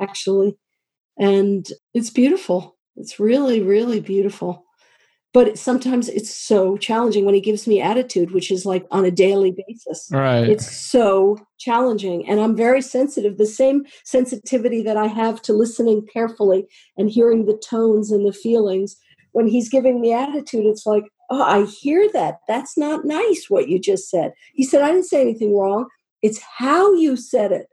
[0.00, 0.56] actually.
[1.18, 2.76] And it's beautiful.
[2.96, 4.64] It's really, really beautiful.
[5.34, 9.10] But sometimes it's so challenging when he gives me attitude, which is like on a
[9.10, 10.08] daily basis.
[10.10, 10.48] Right.
[10.48, 12.26] It's so challenging.
[12.28, 13.36] And I'm very sensitive.
[13.36, 16.66] The same sensitivity that I have to listening carefully
[16.96, 18.96] and hearing the tones and the feelings
[19.32, 22.38] when he's giving me attitude, it's like, oh, I hear that.
[22.46, 24.32] That's not nice what you just said.
[24.54, 25.88] He said, I didn't say anything wrong.
[26.22, 27.66] It's how you said it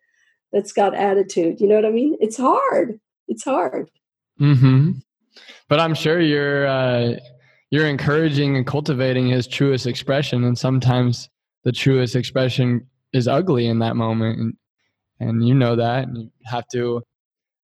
[0.51, 1.61] that's got attitude.
[1.61, 2.17] You know what I mean?
[2.19, 2.99] It's hard.
[3.27, 3.91] It's hard.
[4.39, 4.93] Hmm.
[5.69, 7.17] But I'm sure you're uh,
[7.71, 11.29] you're encouraging and cultivating his truest expression, and sometimes
[11.63, 14.53] the truest expression is ugly in that moment, and
[15.19, 17.01] and you know that, and you have to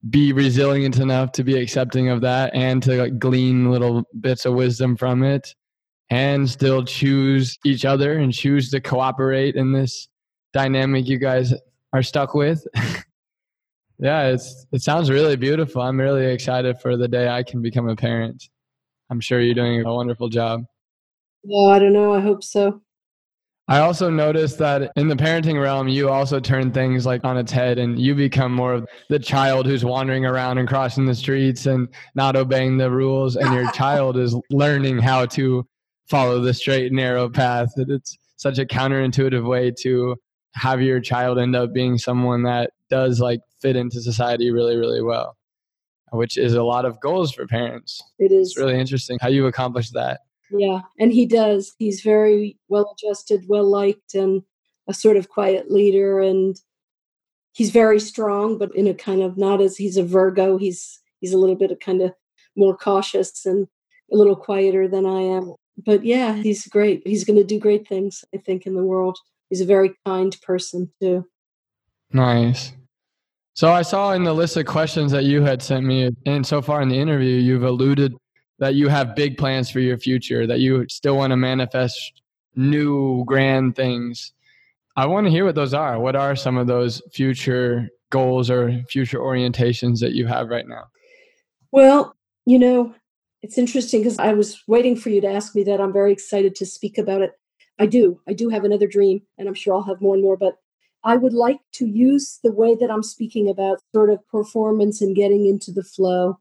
[0.09, 4.53] be resilient enough to be accepting of that and to like, glean little bits of
[4.53, 5.55] wisdom from it
[6.09, 10.07] and still choose each other and choose to cooperate in this
[10.53, 11.53] dynamic you guys
[11.93, 12.65] are stuck with.
[13.99, 15.81] yeah, it's it sounds really beautiful.
[15.81, 18.47] I'm really excited for the day I can become a parent.
[19.09, 20.63] I'm sure you're doing a wonderful job.
[21.43, 22.13] Well, I don't know.
[22.13, 22.81] I hope so.
[23.69, 27.51] I also noticed that in the parenting realm, you also turn things like on its
[27.51, 31.65] head and you become more of the child who's wandering around and crossing the streets
[31.65, 33.35] and not obeying the rules.
[33.35, 35.67] And your child is learning how to
[36.09, 37.69] follow the straight and narrow path.
[37.75, 40.15] It's such a counterintuitive way to
[40.53, 45.01] have your child end up being someone that does like fit into society really, really
[45.01, 45.36] well,
[46.11, 48.01] which is a lot of goals for parents.
[48.19, 48.49] It is.
[48.49, 50.21] It's really interesting how you accomplished that.
[50.51, 51.73] Yeah, and he does.
[51.77, 54.43] He's very well adjusted, well liked, and
[54.87, 56.19] a sort of quiet leader.
[56.19, 56.55] And
[57.51, 60.57] he's very strong, but in a kind of not as he's a Virgo.
[60.57, 62.13] He's he's a little bit of kind of
[62.55, 63.67] more cautious and
[64.11, 65.53] a little quieter than I am.
[65.85, 67.05] But yeah, he's great.
[67.05, 69.17] He's going to do great things, I think, in the world.
[69.49, 71.25] He's a very kind person too.
[72.11, 72.71] Nice.
[73.57, 76.61] So I saw in the list of questions that you had sent me, and so
[76.61, 78.13] far in the interview, you've alluded
[78.59, 82.21] that you have big plans for your future, that you still want to manifest
[82.55, 84.31] new grand things.
[84.95, 85.99] I want to hear what those are.
[85.99, 90.83] What are some of those future goals or future orientations that you have right now?
[91.71, 92.93] Well, you know,
[93.41, 95.81] it's interesting because I was waiting for you to ask me that.
[95.81, 97.31] I'm very excited to speak about it.
[97.79, 98.21] I do.
[98.27, 100.57] I do have another dream, and I'm sure I'll have more and more, but
[101.07, 105.15] I would like to use the way that I'm speaking about sort of performance and
[105.15, 106.37] getting into the flow.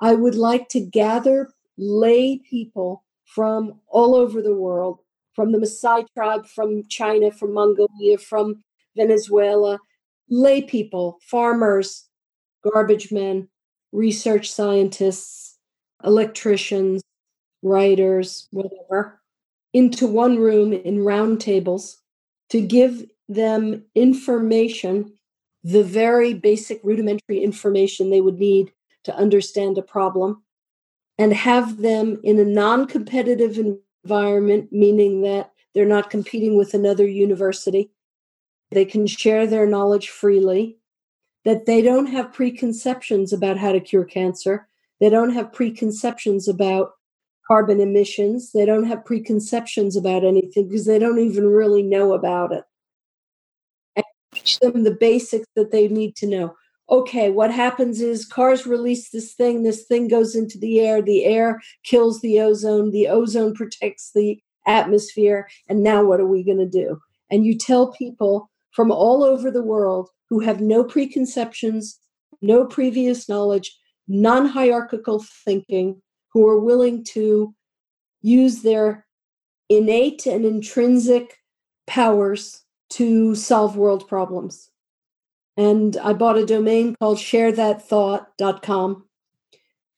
[0.00, 5.00] I would like to gather lay people from all over the world,
[5.34, 8.64] from the Maasai tribe, from China, from Mongolia, from
[8.96, 9.78] Venezuela,
[10.30, 12.08] lay people, farmers,
[12.62, 13.48] garbage men,
[13.92, 15.58] research scientists,
[16.02, 17.02] electricians,
[17.62, 19.20] writers, whatever,
[19.74, 21.98] into one room in round tables
[22.48, 25.12] to give them information,
[25.62, 28.72] the very basic rudimentary information they would need
[29.04, 30.42] to understand a problem,
[31.18, 33.58] and have them in a non competitive
[34.04, 37.90] environment, meaning that they're not competing with another university.
[38.70, 40.78] They can share their knowledge freely,
[41.44, 44.68] that they don't have preconceptions about how to cure cancer.
[45.00, 46.92] They don't have preconceptions about
[47.46, 48.52] carbon emissions.
[48.52, 52.64] They don't have preconceptions about anything because they don't even really know about it.
[54.44, 56.54] Teach them the basics that they need to know.
[56.90, 61.24] Okay, what happens is cars release this thing, this thing goes into the air, the
[61.24, 66.58] air kills the ozone, the ozone protects the atmosphere, and now what are we going
[66.58, 67.00] to do?
[67.30, 71.98] And you tell people from all over the world who have no preconceptions,
[72.42, 73.74] no previous knowledge,
[74.06, 76.02] non hierarchical thinking,
[76.34, 77.54] who are willing to
[78.20, 79.06] use their
[79.70, 81.38] innate and intrinsic
[81.86, 84.70] powers to solve world problems.
[85.56, 89.04] And I bought a domain called sharethatthought.com.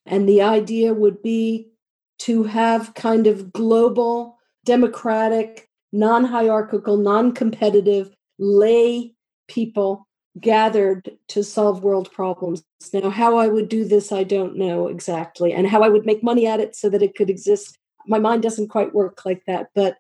[0.05, 1.70] And the idea would be
[2.18, 9.14] to have kind of global, democratic, non hierarchical, non competitive lay
[9.49, 10.07] people
[10.41, 12.62] gathered to solve world problems.
[12.93, 16.22] Now, how I would do this, I don't know exactly, and how I would make
[16.22, 17.78] money at it so that it could exist.
[18.07, 19.97] My mind doesn't quite work like that, but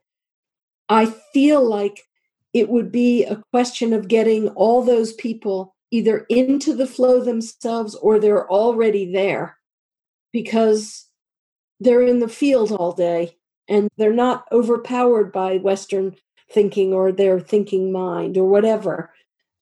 [0.88, 2.02] I feel like
[2.56, 7.94] it would be a question of getting all those people either into the flow themselves
[7.96, 9.58] or they're already there
[10.32, 11.06] because
[11.80, 13.36] they're in the field all day
[13.68, 16.16] and they're not overpowered by Western
[16.50, 19.12] thinking or their thinking mind or whatever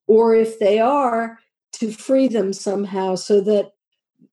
[0.07, 1.41] or if they are,
[1.73, 3.73] to free them somehow so that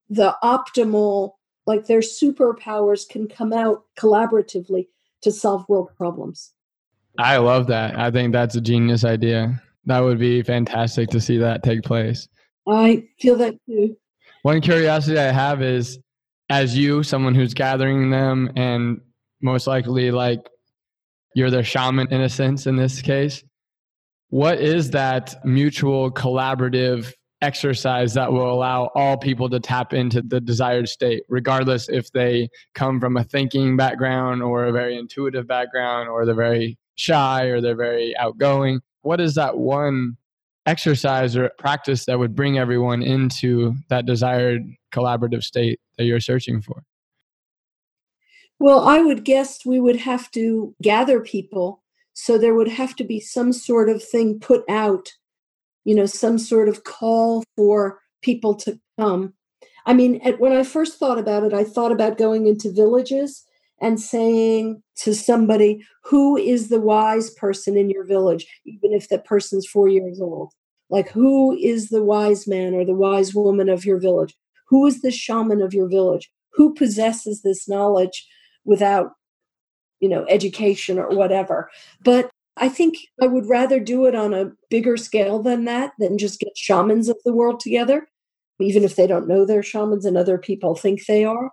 [0.07, 1.31] the optimal,
[1.65, 4.87] like their superpowers, can come out collaboratively
[5.23, 6.51] to solve world problems.
[7.17, 7.97] I love that.
[7.97, 9.61] I think that's a genius idea.
[9.85, 12.27] That would be fantastic to see that take place.
[12.67, 13.97] I feel that too.
[14.43, 15.99] One curiosity I have is
[16.49, 19.01] as you, someone who's gathering them and
[19.41, 20.39] most likely like
[21.35, 23.43] you're their shaman in a sense in this case,
[24.29, 30.39] what is that mutual collaborative exercise that will allow all people to tap into the
[30.39, 36.07] desired state, regardless if they come from a thinking background or a very intuitive background
[36.07, 38.81] or they're very shy or they're very outgoing?
[39.01, 40.17] What is that one
[40.65, 44.63] exercise or practice that would bring everyone into that desired
[44.93, 46.83] collaborative state that you're searching for?
[48.59, 51.81] Well, I would guess we would have to gather people
[52.13, 55.13] so there would have to be some sort of thing put out,
[55.85, 59.33] you know, some sort of call for people to come.
[59.85, 63.43] I mean, at, when I first thought about it, I thought about going into villages
[63.81, 69.25] and saying to somebody, who is the wise person in your village, even if that
[69.25, 70.53] person's four years old?
[70.89, 74.35] Like, who is the wise man or the wise woman of your village?
[74.67, 76.29] Who is the shaman of your village?
[76.53, 78.27] Who possesses this knowledge
[78.65, 79.11] without
[80.01, 81.69] you know, education or whatever.
[82.03, 86.17] But I think I would rather do it on a bigger scale than that, than
[86.17, 88.09] just get shamans of the world together,
[88.59, 91.51] even if they don't know they're shamans and other people think they are.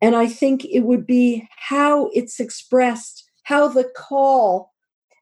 [0.00, 4.72] And I think it would be how it's expressed, how the call,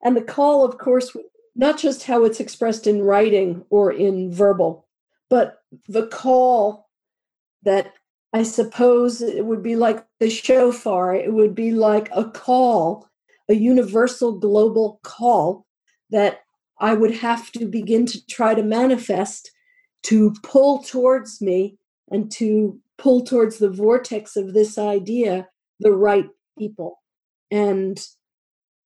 [0.02, 1.16] and the call, of course,
[1.54, 4.86] not just how it's expressed in writing or in verbal,
[5.30, 6.88] but the call
[7.62, 7.94] that
[8.32, 11.14] I suppose it would be like the shofar.
[11.14, 13.08] It would be like a call,
[13.48, 15.66] a universal global call
[16.10, 16.40] that
[16.78, 19.50] I would have to begin to try to manifest
[20.04, 21.78] to pull towards me
[22.10, 25.48] and to pull towards the vortex of this idea
[25.80, 26.28] the right
[26.58, 26.98] people.
[27.50, 28.04] And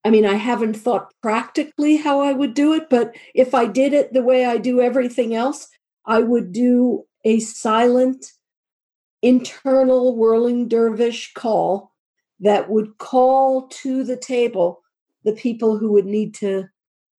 [0.04, 3.92] I mean, I haven't thought practically how I would do it, but if I did
[3.92, 5.68] it the way I do everything else,
[6.06, 8.32] I would do a silent
[9.22, 11.92] internal whirling dervish call
[12.40, 14.80] that would call to the table
[15.24, 16.64] the people who would need to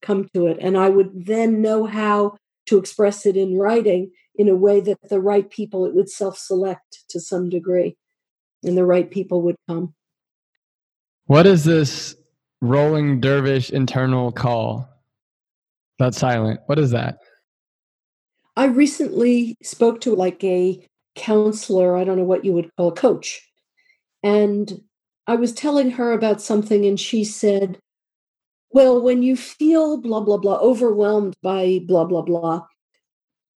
[0.01, 0.57] come to it.
[0.59, 2.37] And I would then know how
[2.71, 6.37] to express it in writing in a way that the right people, it would self
[6.37, 7.97] select to some degree,
[8.63, 9.93] and the right people would come.
[11.25, 12.15] What is this
[12.61, 14.89] whirling dervish internal call?
[15.99, 16.61] That's silent.
[16.67, 17.17] What is that?
[18.55, 22.95] I recently spoke to like a counselor, I don't know what you would call a
[22.95, 23.45] coach.
[24.23, 24.81] And
[25.27, 27.79] I was telling her about something, and she said,
[28.73, 32.65] Well, when you feel blah, blah, blah, overwhelmed by blah, blah, blah,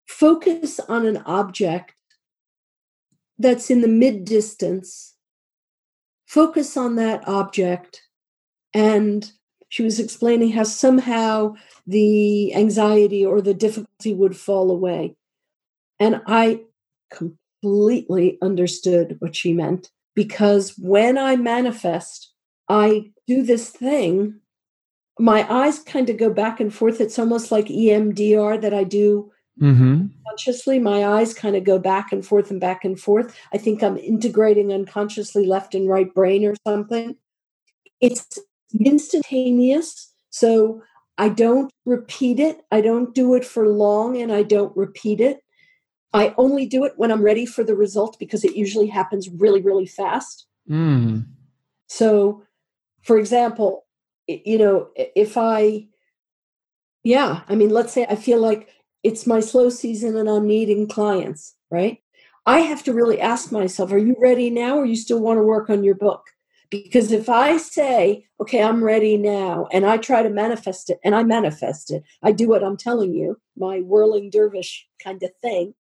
[0.08, 1.94] focus on an object
[3.38, 5.16] that's in the mid distance.
[6.26, 8.02] Focus on that object.
[8.74, 9.32] And
[9.70, 11.56] she was explaining how somehow
[11.88, 15.16] the anxiety or the difficulty would fall away.
[16.00, 16.62] And I
[17.12, 22.32] completely understood what she meant because when I manifest,
[22.70, 24.40] I do this thing.
[25.18, 27.00] My eyes kind of go back and forth.
[27.00, 30.08] It's almost like EMDR that I do mm-hmm.
[30.28, 30.80] consciously.
[30.80, 33.36] My eyes kind of go back and forth and back and forth.
[33.54, 37.16] I think I'm integrating unconsciously left and right brain or something.
[38.02, 38.40] It's
[38.78, 40.12] instantaneous.
[40.30, 40.82] So
[41.18, 42.62] I don't repeat it.
[42.72, 45.40] I don't do it for long and I don't repeat it.
[46.14, 49.62] I only do it when I'm ready for the result because it usually happens really,
[49.62, 50.48] really fast.
[50.70, 51.26] Mm.
[51.88, 52.44] So,
[53.02, 53.85] for example,
[54.28, 55.88] you know, if I,
[57.04, 58.70] yeah, I mean, let's say I feel like
[59.04, 62.00] it's my slow season and I'm needing clients, right?
[62.46, 65.44] I have to really ask myself, are you ready now or you still want to
[65.44, 66.24] work on your book?
[66.72, 71.16] Because if I say, okay, I'm ready now, and I try to manifest it, and
[71.16, 75.76] I manifest it, I do what I'm telling you, my whirling dervish kind of thing,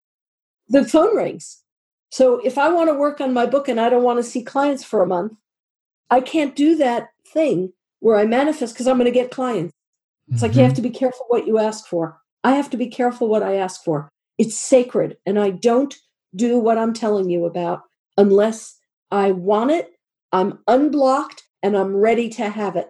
[0.68, 1.62] the phone rings.
[2.10, 4.42] So if I want to work on my book and I don't want to see
[4.42, 5.34] clients for a month,
[6.08, 9.72] I can't do that thing where I manifest because I'm going to get clients.
[10.28, 10.46] It's mm-hmm.
[10.46, 10.82] like you have mm-hmm.
[10.82, 12.18] to be careful what you ask for.
[12.42, 14.08] I have to be careful what I ask for.
[14.38, 15.94] It's sacred, and I don't
[16.34, 17.82] do what I'm telling you about
[18.16, 18.78] unless
[19.10, 19.92] I want it
[20.32, 22.88] I'm unblocked and I'm ready to have it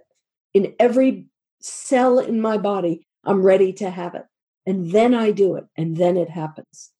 [0.55, 1.27] in every
[1.61, 3.07] cell in my body.
[3.25, 4.25] I'm ready to have it.
[4.67, 6.91] And then I do it, and then it happens.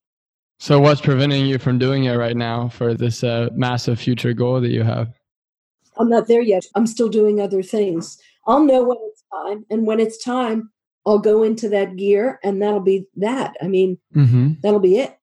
[0.59, 4.59] So, what's preventing you from doing it right now for this uh, massive future goal
[4.61, 5.13] that you have?
[6.01, 6.65] I'm not there yet.
[6.75, 8.17] I'm still doing other things.
[8.47, 9.65] I'll know when it's time.
[9.69, 10.71] And when it's time,
[11.05, 13.55] I'll go into that gear, and that'll be that.
[13.61, 14.53] I mean, mm-hmm.
[14.61, 15.17] that'll be it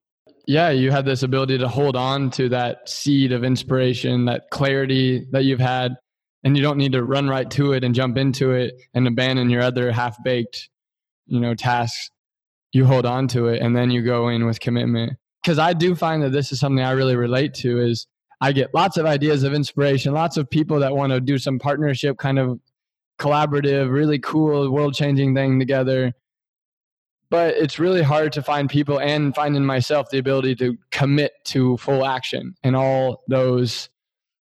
[0.49, 5.27] yeah, you had this ability to hold on to that seed of inspiration, that clarity
[5.29, 5.95] that you've had,
[6.43, 9.51] and you don't need to run right to it and jump into it and abandon
[9.51, 10.67] your other half baked,
[11.27, 12.09] you know, tasks.
[12.71, 15.13] You hold on to it and then you go in with commitment.
[15.43, 18.07] Because I do find that this is something I really relate to is
[18.41, 21.59] I get lots of ideas of inspiration, lots of people that want to do some
[21.59, 22.59] partnership kind of
[23.19, 26.13] collaborative, really cool, world changing thing together.
[27.29, 31.33] But it's really hard to find people and find in myself the ability to commit
[31.45, 33.89] to full action and all those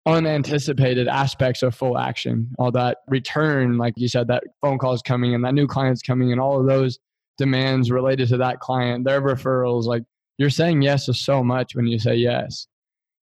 [0.05, 5.35] unanticipated aspects of full action all that return like you said that phone calls coming
[5.35, 6.97] and that new clients coming and all of those
[7.37, 10.03] demands related to that client their referrals like
[10.37, 12.65] you're saying yes to so much when you say yes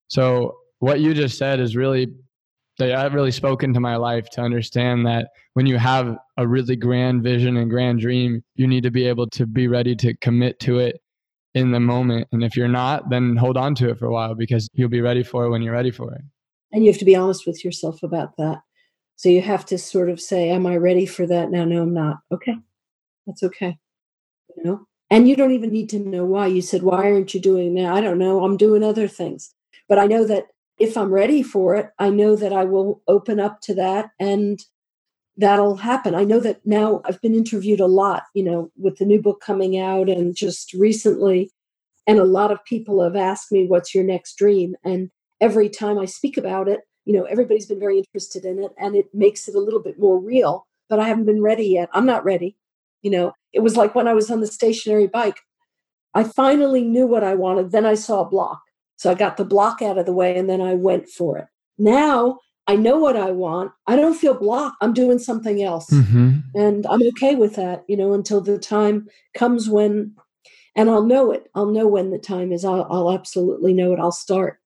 [0.07, 2.07] so what you just said is really
[2.79, 7.23] I've really spoken to my life to understand that when you have a really grand
[7.23, 10.77] vision and grand dream, you need to be able to be ready to commit to
[10.77, 11.01] it
[11.55, 12.27] in the moment.
[12.31, 15.01] And if you're not, then hold on to it for a while because you'll be
[15.01, 16.21] ready for it when you're ready for it.
[16.71, 18.59] And you have to be honest with yourself about that.
[19.15, 21.65] So you have to sort of say, Am I ready for that now?
[21.65, 22.17] No, I'm not.
[22.31, 22.55] Okay.
[23.25, 23.77] That's okay.
[24.55, 24.87] You know?
[25.09, 26.47] And you don't even need to know why.
[26.47, 27.91] You said, Why aren't you doing that?
[27.91, 28.43] I don't know.
[28.43, 29.55] I'm doing other things.
[29.89, 30.47] But I know that
[30.79, 34.59] if I'm ready for it, I know that I will open up to that and
[35.37, 36.15] that'll happen.
[36.15, 39.41] I know that now I've been interviewed a lot, you know, with the new book
[39.41, 41.51] coming out and just recently.
[42.07, 44.75] And a lot of people have asked me, what's your next dream?
[44.83, 45.09] And
[45.41, 48.95] every time I speak about it, you know, everybody's been very interested in it and
[48.95, 51.89] it makes it a little bit more real, but I haven't been ready yet.
[51.93, 52.57] I'm not ready.
[53.01, 55.39] You know, it was like when I was on the stationary bike,
[56.13, 57.71] I finally knew what I wanted.
[57.71, 58.61] Then I saw a block
[58.97, 61.47] so I got the block out of the way and then I went for it.
[61.77, 63.71] Now I know what I want.
[63.87, 64.75] I don't feel blocked.
[64.81, 65.89] I'm doing something else.
[65.89, 66.39] Mm-hmm.
[66.53, 70.15] And I'm okay with that, you know, until the time comes when,
[70.75, 71.49] and I'll know it.
[71.55, 72.65] I'll know when the time is.
[72.65, 73.99] I'll, I'll absolutely know it.
[73.99, 74.59] I'll start.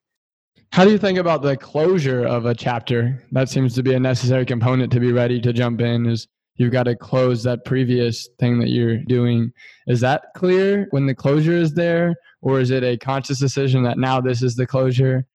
[0.71, 3.21] How do you think about the closure of a chapter?
[3.33, 6.07] That seems to be a necessary component to be ready to jump in.
[6.07, 9.51] Is you've got to close that previous thing that you're doing.
[9.87, 12.15] Is that clear when the closure is there?
[12.41, 15.25] Or is it a conscious decision that now this is the closure?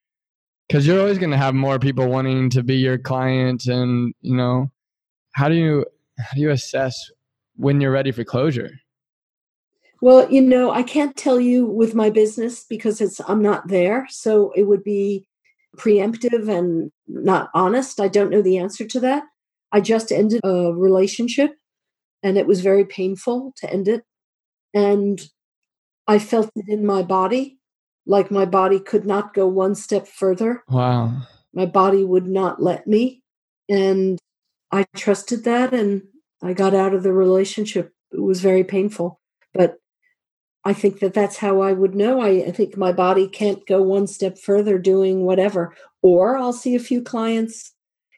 [0.66, 3.66] Because you're always going to have more people wanting to be your client.
[3.66, 4.70] And, you know,
[5.32, 5.84] how do you,
[6.18, 7.10] how do you assess
[7.55, 8.70] when you're ready for closure?
[10.02, 14.06] Well, you know, I can't tell you with my business because it's I'm not there,
[14.10, 15.26] so it would be
[15.78, 18.01] preemptive and not honest.
[18.01, 19.24] I don't know the answer to that.
[19.72, 21.56] I just ended a relationship
[22.22, 24.05] and it was very painful to end it.
[24.74, 25.20] And
[26.06, 27.59] I felt it in my body,
[28.06, 30.62] like my body could not go one step further.
[30.68, 31.22] Wow.
[31.52, 33.22] My body would not let me.
[33.68, 34.18] And
[34.70, 36.02] I trusted that and
[36.43, 37.93] I got out of the relationship.
[38.12, 39.20] It was very painful.
[39.55, 39.78] But
[40.64, 42.20] I think that that's how I would know.
[42.20, 45.74] I, I, think my body can't go one step further doing whatever.
[46.02, 47.72] Or I'll see a few clients,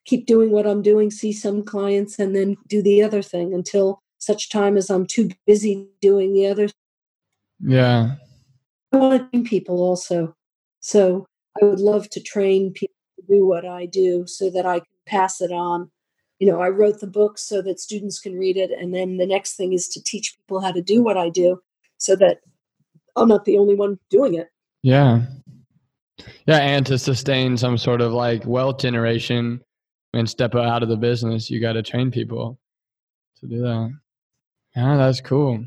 [0.09, 4.01] keep doing what I'm doing, see some clients, and then do the other thing until
[4.17, 6.69] such time as I'm too busy doing the other.
[7.61, 8.15] Yeah.
[8.91, 10.35] I want to train people also.
[10.81, 11.27] So
[11.61, 14.87] I would love to train people to do what I do so that I can
[15.07, 15.91] pass it on.
[16.39, 18.71] You know, I wrote the book so that students can read it.
[18.71, 21.61] And then the next thing is to teach people how to do what I do
[21.99, 22.39] so that
[23.15, 24.49] I'm not the only one doing it.
[24.83, 25.23] Yeah.
[26.47, 26.59] Yeah.
[26.59, 29.61] And to sustain some sort of like wealth generation
[30.13, 32.59] and step out of the business, you got to train people
[33.41, 33.93] to do that.
[34.75, 35.67] Yeah, that's cool.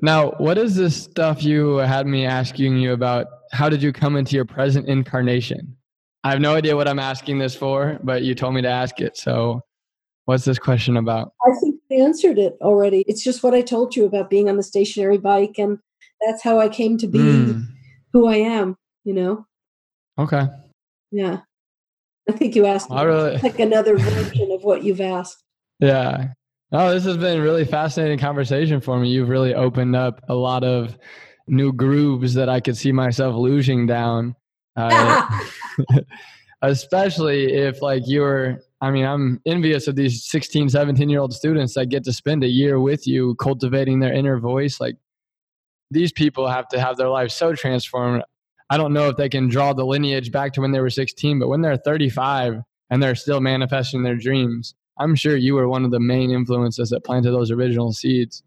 [0.00, 3.26] Now, what is this stuff you had me asking you about?
[3.52, 5.76] How did you come into your present incarnation?
[6.22, 9.00] I have no idea what I'm asking this for, but you told me to ask
[9.00, 9.16] it.
[9.16, 9.62] So,
[10.26, 11.32] what's this question about?
[11.46, 13.04] I think I answered it already.
[13.06, 15.78] It's just what I told you about being on the stationary bike, and
[16.26, 17.64] that's how I came to be mm.
[18.12, 19.46] who I am, you know?
[20.18, 20.46] Okay.
[21.10, 21.40] Yeah.
[22.28, 23.38] I think you asked really...
[23.38, 25.42] like another version of what you've asked.
[25.78, 26.28] Yeah.
[26.72, 29.08] Oh, this has been really fascinating conversation for me.
[29.08, 30.98] You've really opened up a lot of
[31.46, 34.34] new grooves that I could see myself losing down.
[34.76, 35.28] Uh,
[36.62, 41.74] especially if like you're I mean, I'm envious of these 16, 17 year old students
[41.74, 44.80] that get to spend a year with you cultivating their inner voice.
[44.80, 44.96] Like
[45.90, 48.22] these people have to have their lives so transformed.
[48.70, 51.38] I don't know if they can draw the lineage back to when they were 16,
[51.38, 55.84] but when they're 35 and they're still manifesting their dreams, I'm sure you were one
[55.84, 58.42] of the main influences that planted those original seeds.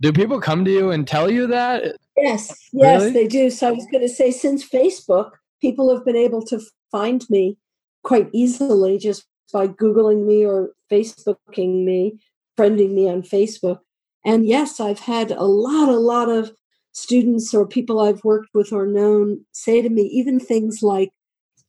[0.00, 1.96] Do people come to you and tell you that?
[2.16, 3.12] Yes, yes, really?
[3.12, 3.50] they do.
[3.50, 5.30] So I was going to say, since Facebook,
[5.60, 6.60] people have been able to
[6.90, 7.56] find me
[8.02, 12.18] quite easily just by Googling me or Facebooking me,
[12.58, 13.78] friending me on Facebook.
[14.24, 16.52] And yes, I've had a lot, a lot of
[16.96, 21.10] students or people I've worked with or known say to me even things like,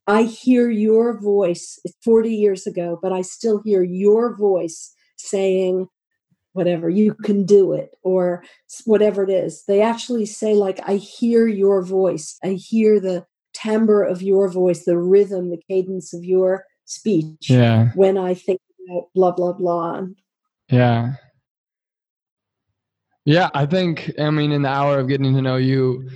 [0.07, 1.79] I hear your voice.
[1.83, 5.89] It's 40 years ago, but I still hear your voice saying,
[6.53, 8.41] whatever, you can do it, or
[8.85, 9.65] whatever it is.
[9.67, 12.37] They actually say, like, I hear your voice.
[12.41, 17.89] I hear the timbre of your voice, the rhythm, the cadence of your speech yeah.
[17.95, 20.03] when I think about blah, blah, blah.
[20.71, 21.15] Yeah.
[23.27, 26.09] Yeah, I think, I mean, in the hour of getting to know you,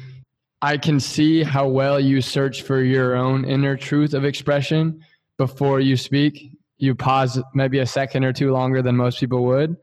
[0.61, 5.03] I can see how well you search for your own inner truth of expression
[5.37, 6.57] before you speak.
[6.77, 9.75] You pause maybe a second or two longer than most people would.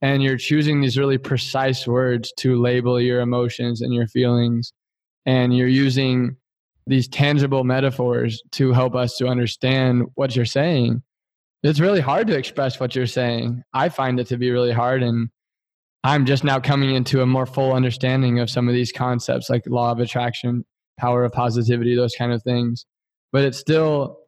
[0.00, 4.72] And you're choosing these really precise words to label your emotions and your feelings.
[5.26, 6.36] And you're using
[6.86, 11.02] these tangible metaphors to help us to understand what you're saying.
[11.64, 13.64] It's really hard to express what you're saying.
[13.74, 15.02] I find it to be really hard.
[15.02, 15.30] And
[16.02, 19.66] I'm just now coming into a more full understanding of some of these concepts like
[19.66, 20.64] law of attraction,
[20.98, 22.86] power of positivity, those kind of things.
[23.32, 24.18] But it's still,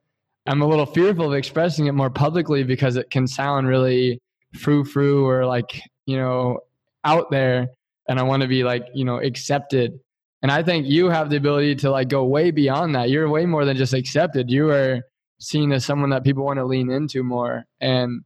[0.46, 4.20] I'm a little fearful of expressing it more publicly because it can sound really
[4.58, 6.60] frou frou or like, you know,
[7.04, 7.68] out there.
[8.08, 9.98] And I want to be like, you know, accepted.
[10.42, 13.08] And I think you have the ability to like go way beyond that.
[13.08, 14.50] You're way more than just accepted.
[14.50, 15.02] You are
[15.40, 17.64] seen as someone that people want to lean into more.
[17.80, 18.22] And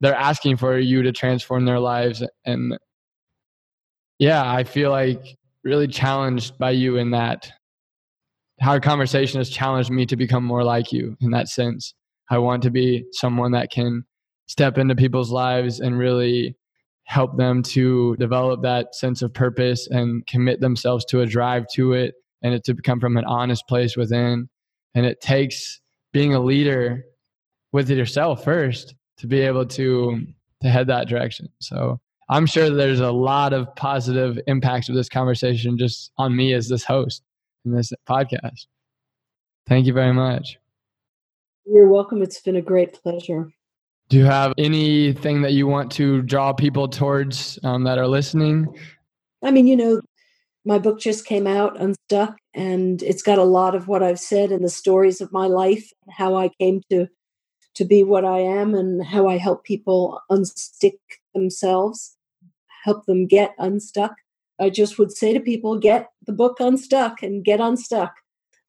[0.00, 2.78] they're asking for you to transform their lives and
[4.18, 7.50] yeah i feel like really challenged by you in that
[8.62, 11.94] our conversation has challenged me to become more like you in that sense.
[12.30, 14.04] I want to be someone that can
[14.46, 16.56] step into people's lives and really
[17.04, 21.92] help them to develop that sense of purpose and commit themselves to a drive to
[21.92, 24.48] it and it to come from an honest place within.
[24.94, 25.80] And it takes
[26.12, 27.04] being a leader
[27.72, 30.26] with yourself first to be able to
[30.62, 31.48] to head that direction.
[31.60, 36.54] So I'm sure there's a lot of positive impacts of this conversation just on me
[36.54, 37.22] as this host
[37.64, 38.66] in this podcast.
[39.68, 40.58] Thank you very much.
[41.66, 42.22] You're welcome.
[42.22, 43.48] It's been a great pleasure.
[44.08, 48.66] Do you have anything that you want to draw people towards um, that are listening?
[49.42, 50.00] I mean, you know,
[50.64, 54.52] my book just came out, Unstuck, and it's got a lot of what I've said
[54.52, 57.08] and the stories of my life, how I came to
[57.76, 60.98] to be what I am and how I help people unstick
[61.34, 62.16] themselves,
[62.84, 64.14] help them get unstuck.
[64.58, 68.14] I just would say to people, get the book unstuck and get unstuck.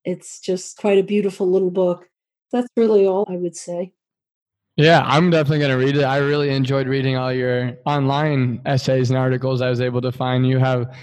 [0.03, 2.09] It's just quite a beautiful little book.
[2.51, 3.93] That's really all I would say.
[4.75, 6.03] Yeah, I'm definitely going to read it.
[6.03, 10.45] I really enjoyed reading all your online essays and articles I was able to find.
[10.45, 10.95] You have,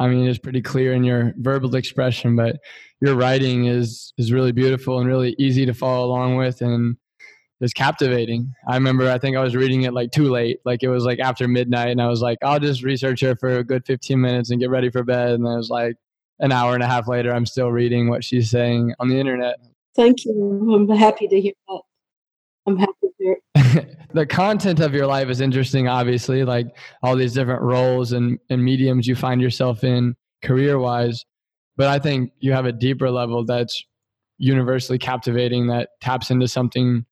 [0.00, 2.56] I mean, it's pretty clear in your verbal expression, but
[3.00, 6.96] your writing is is really beautiful and really easy to follow along with, and
[7.64, 8.52] is captivating.
[8.68, 11.18] I remember, I think I was reading it like too late, like it was like
[11.18, 14.50] after midnight, and I was like, I'll just research it for a good 15 minutes
[14.50, 15.96] and get ready for bed, and then it was like
[16.40, 19.56] an hour and a half later, I'm still reading what she's saying on the internet.
[19.96, 20.74] Thank you.
[20.74, 21.80] I'm happy to hear that.
[22.66, 26.66] I'm happy to hear the content of your life is interesting, obviously, like
[27.02, 31.24] all these different roles and, and mediums you find yourself in career wise.
[31.76, 33.82] But I think you have a deeper level that's
[34.38, 37.04] universally captivating that taps into something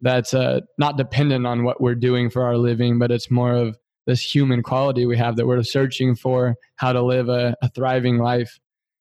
[0.00, 3.76] that's uh, not dependent on what we're doing for our living, but it's more of
[4.06, 8.18] this human quality we have that we're searching for how to live a, a thriving
[8.18, 8.58] life,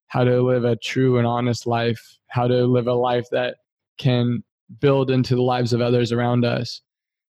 [0.08, 3.56] how to live a true and honest life, how to live a life that
[3.98, 4.44] can
[4.80, 6.82] build into the lives of others around us.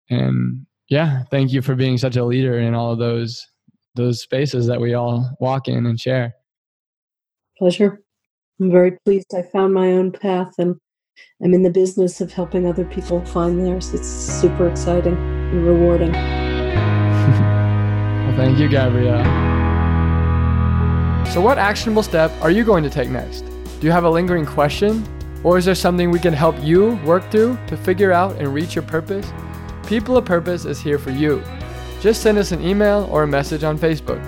[0.09, 3.45] And yeah, thank you for being such a leader in all of those
[3.95, 6.33] those spaces that we all walk in and share.
[7.57, 8.01] Pleasure.
[8.59, 10.75] I'm very pleased I found my own path and
[11.43, 13.93] I'm in the business of helping other people find theirs.
[13.93, 16.11] It's super exciting and rewarding.
[18.23, 19.23] well, thank you, Gabrielle.
[21.31, 23.41] So, what actionable step are you going to take next?
[23.79, 25.05] Do you have a lingering question?
[25.43, 28.75] Or is there something we can help you work through to figure out and reach
[28.75, 29.29] your purpose?
[29.85, 31.43] People of Purpose is here for you.
[31.99, 34.21] Just send us an email or a message on Facebook.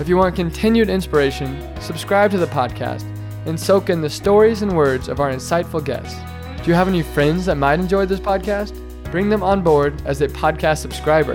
[0.00, 3.13] If you want continued inspiration, subscribe to the podcast
[3.46, 6.18] and soak in the stories and words of our insightful guests.
[6.62, 8.74] Do you have any friends that might enjoy this podcast?
[9.10, 11.34] Bring them on board as a podcast subscriber.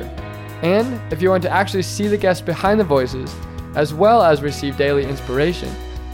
[0.61, 3.34] And if you want to actually see the guests behind the voices,
[3.76, 5.69] as well as receive daily inspiration,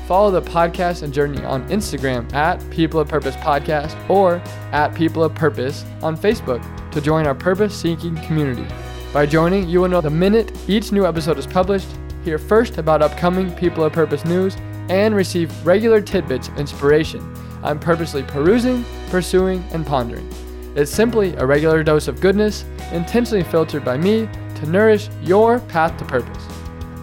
[0.08, 4.36] follow the podcast and journey on Instagram at People of Purpose Podcast or
[4.72, 6.62] at People of Purpose on Facebook
[6.92, 8.68] to join our purpose seeking community.
[9.12, 11.88] By joining, you will know the minute each new episode is published,
[12.24, 14.58] hear first about upcoming People of Purpose news,
[14.90, 17.36] and receive regular tidbits of inspiration
[17.66, 20.30] I'm purposely perusing, pursuing, and pondering.
[20.76, 25.98] It's simply a regular dose of goodness, intentionally filtered by me to nourish your path
[25.98, 26.46] to purpose.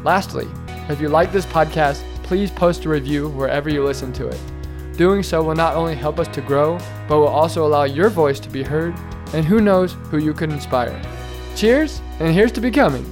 [0.05, 0.47] Lastly,
[0.89, 4.41] if you like this podcast, please post a review wherever you listen to it.
[4.97, 6.79] Doing so will not only help us to grow,
[7.09, 8.95] but will also allow your voice to be heard
[9.33, 11.01] and who knows who you could inspire.
[11.57, 13.05] Cheers, and here's to becoming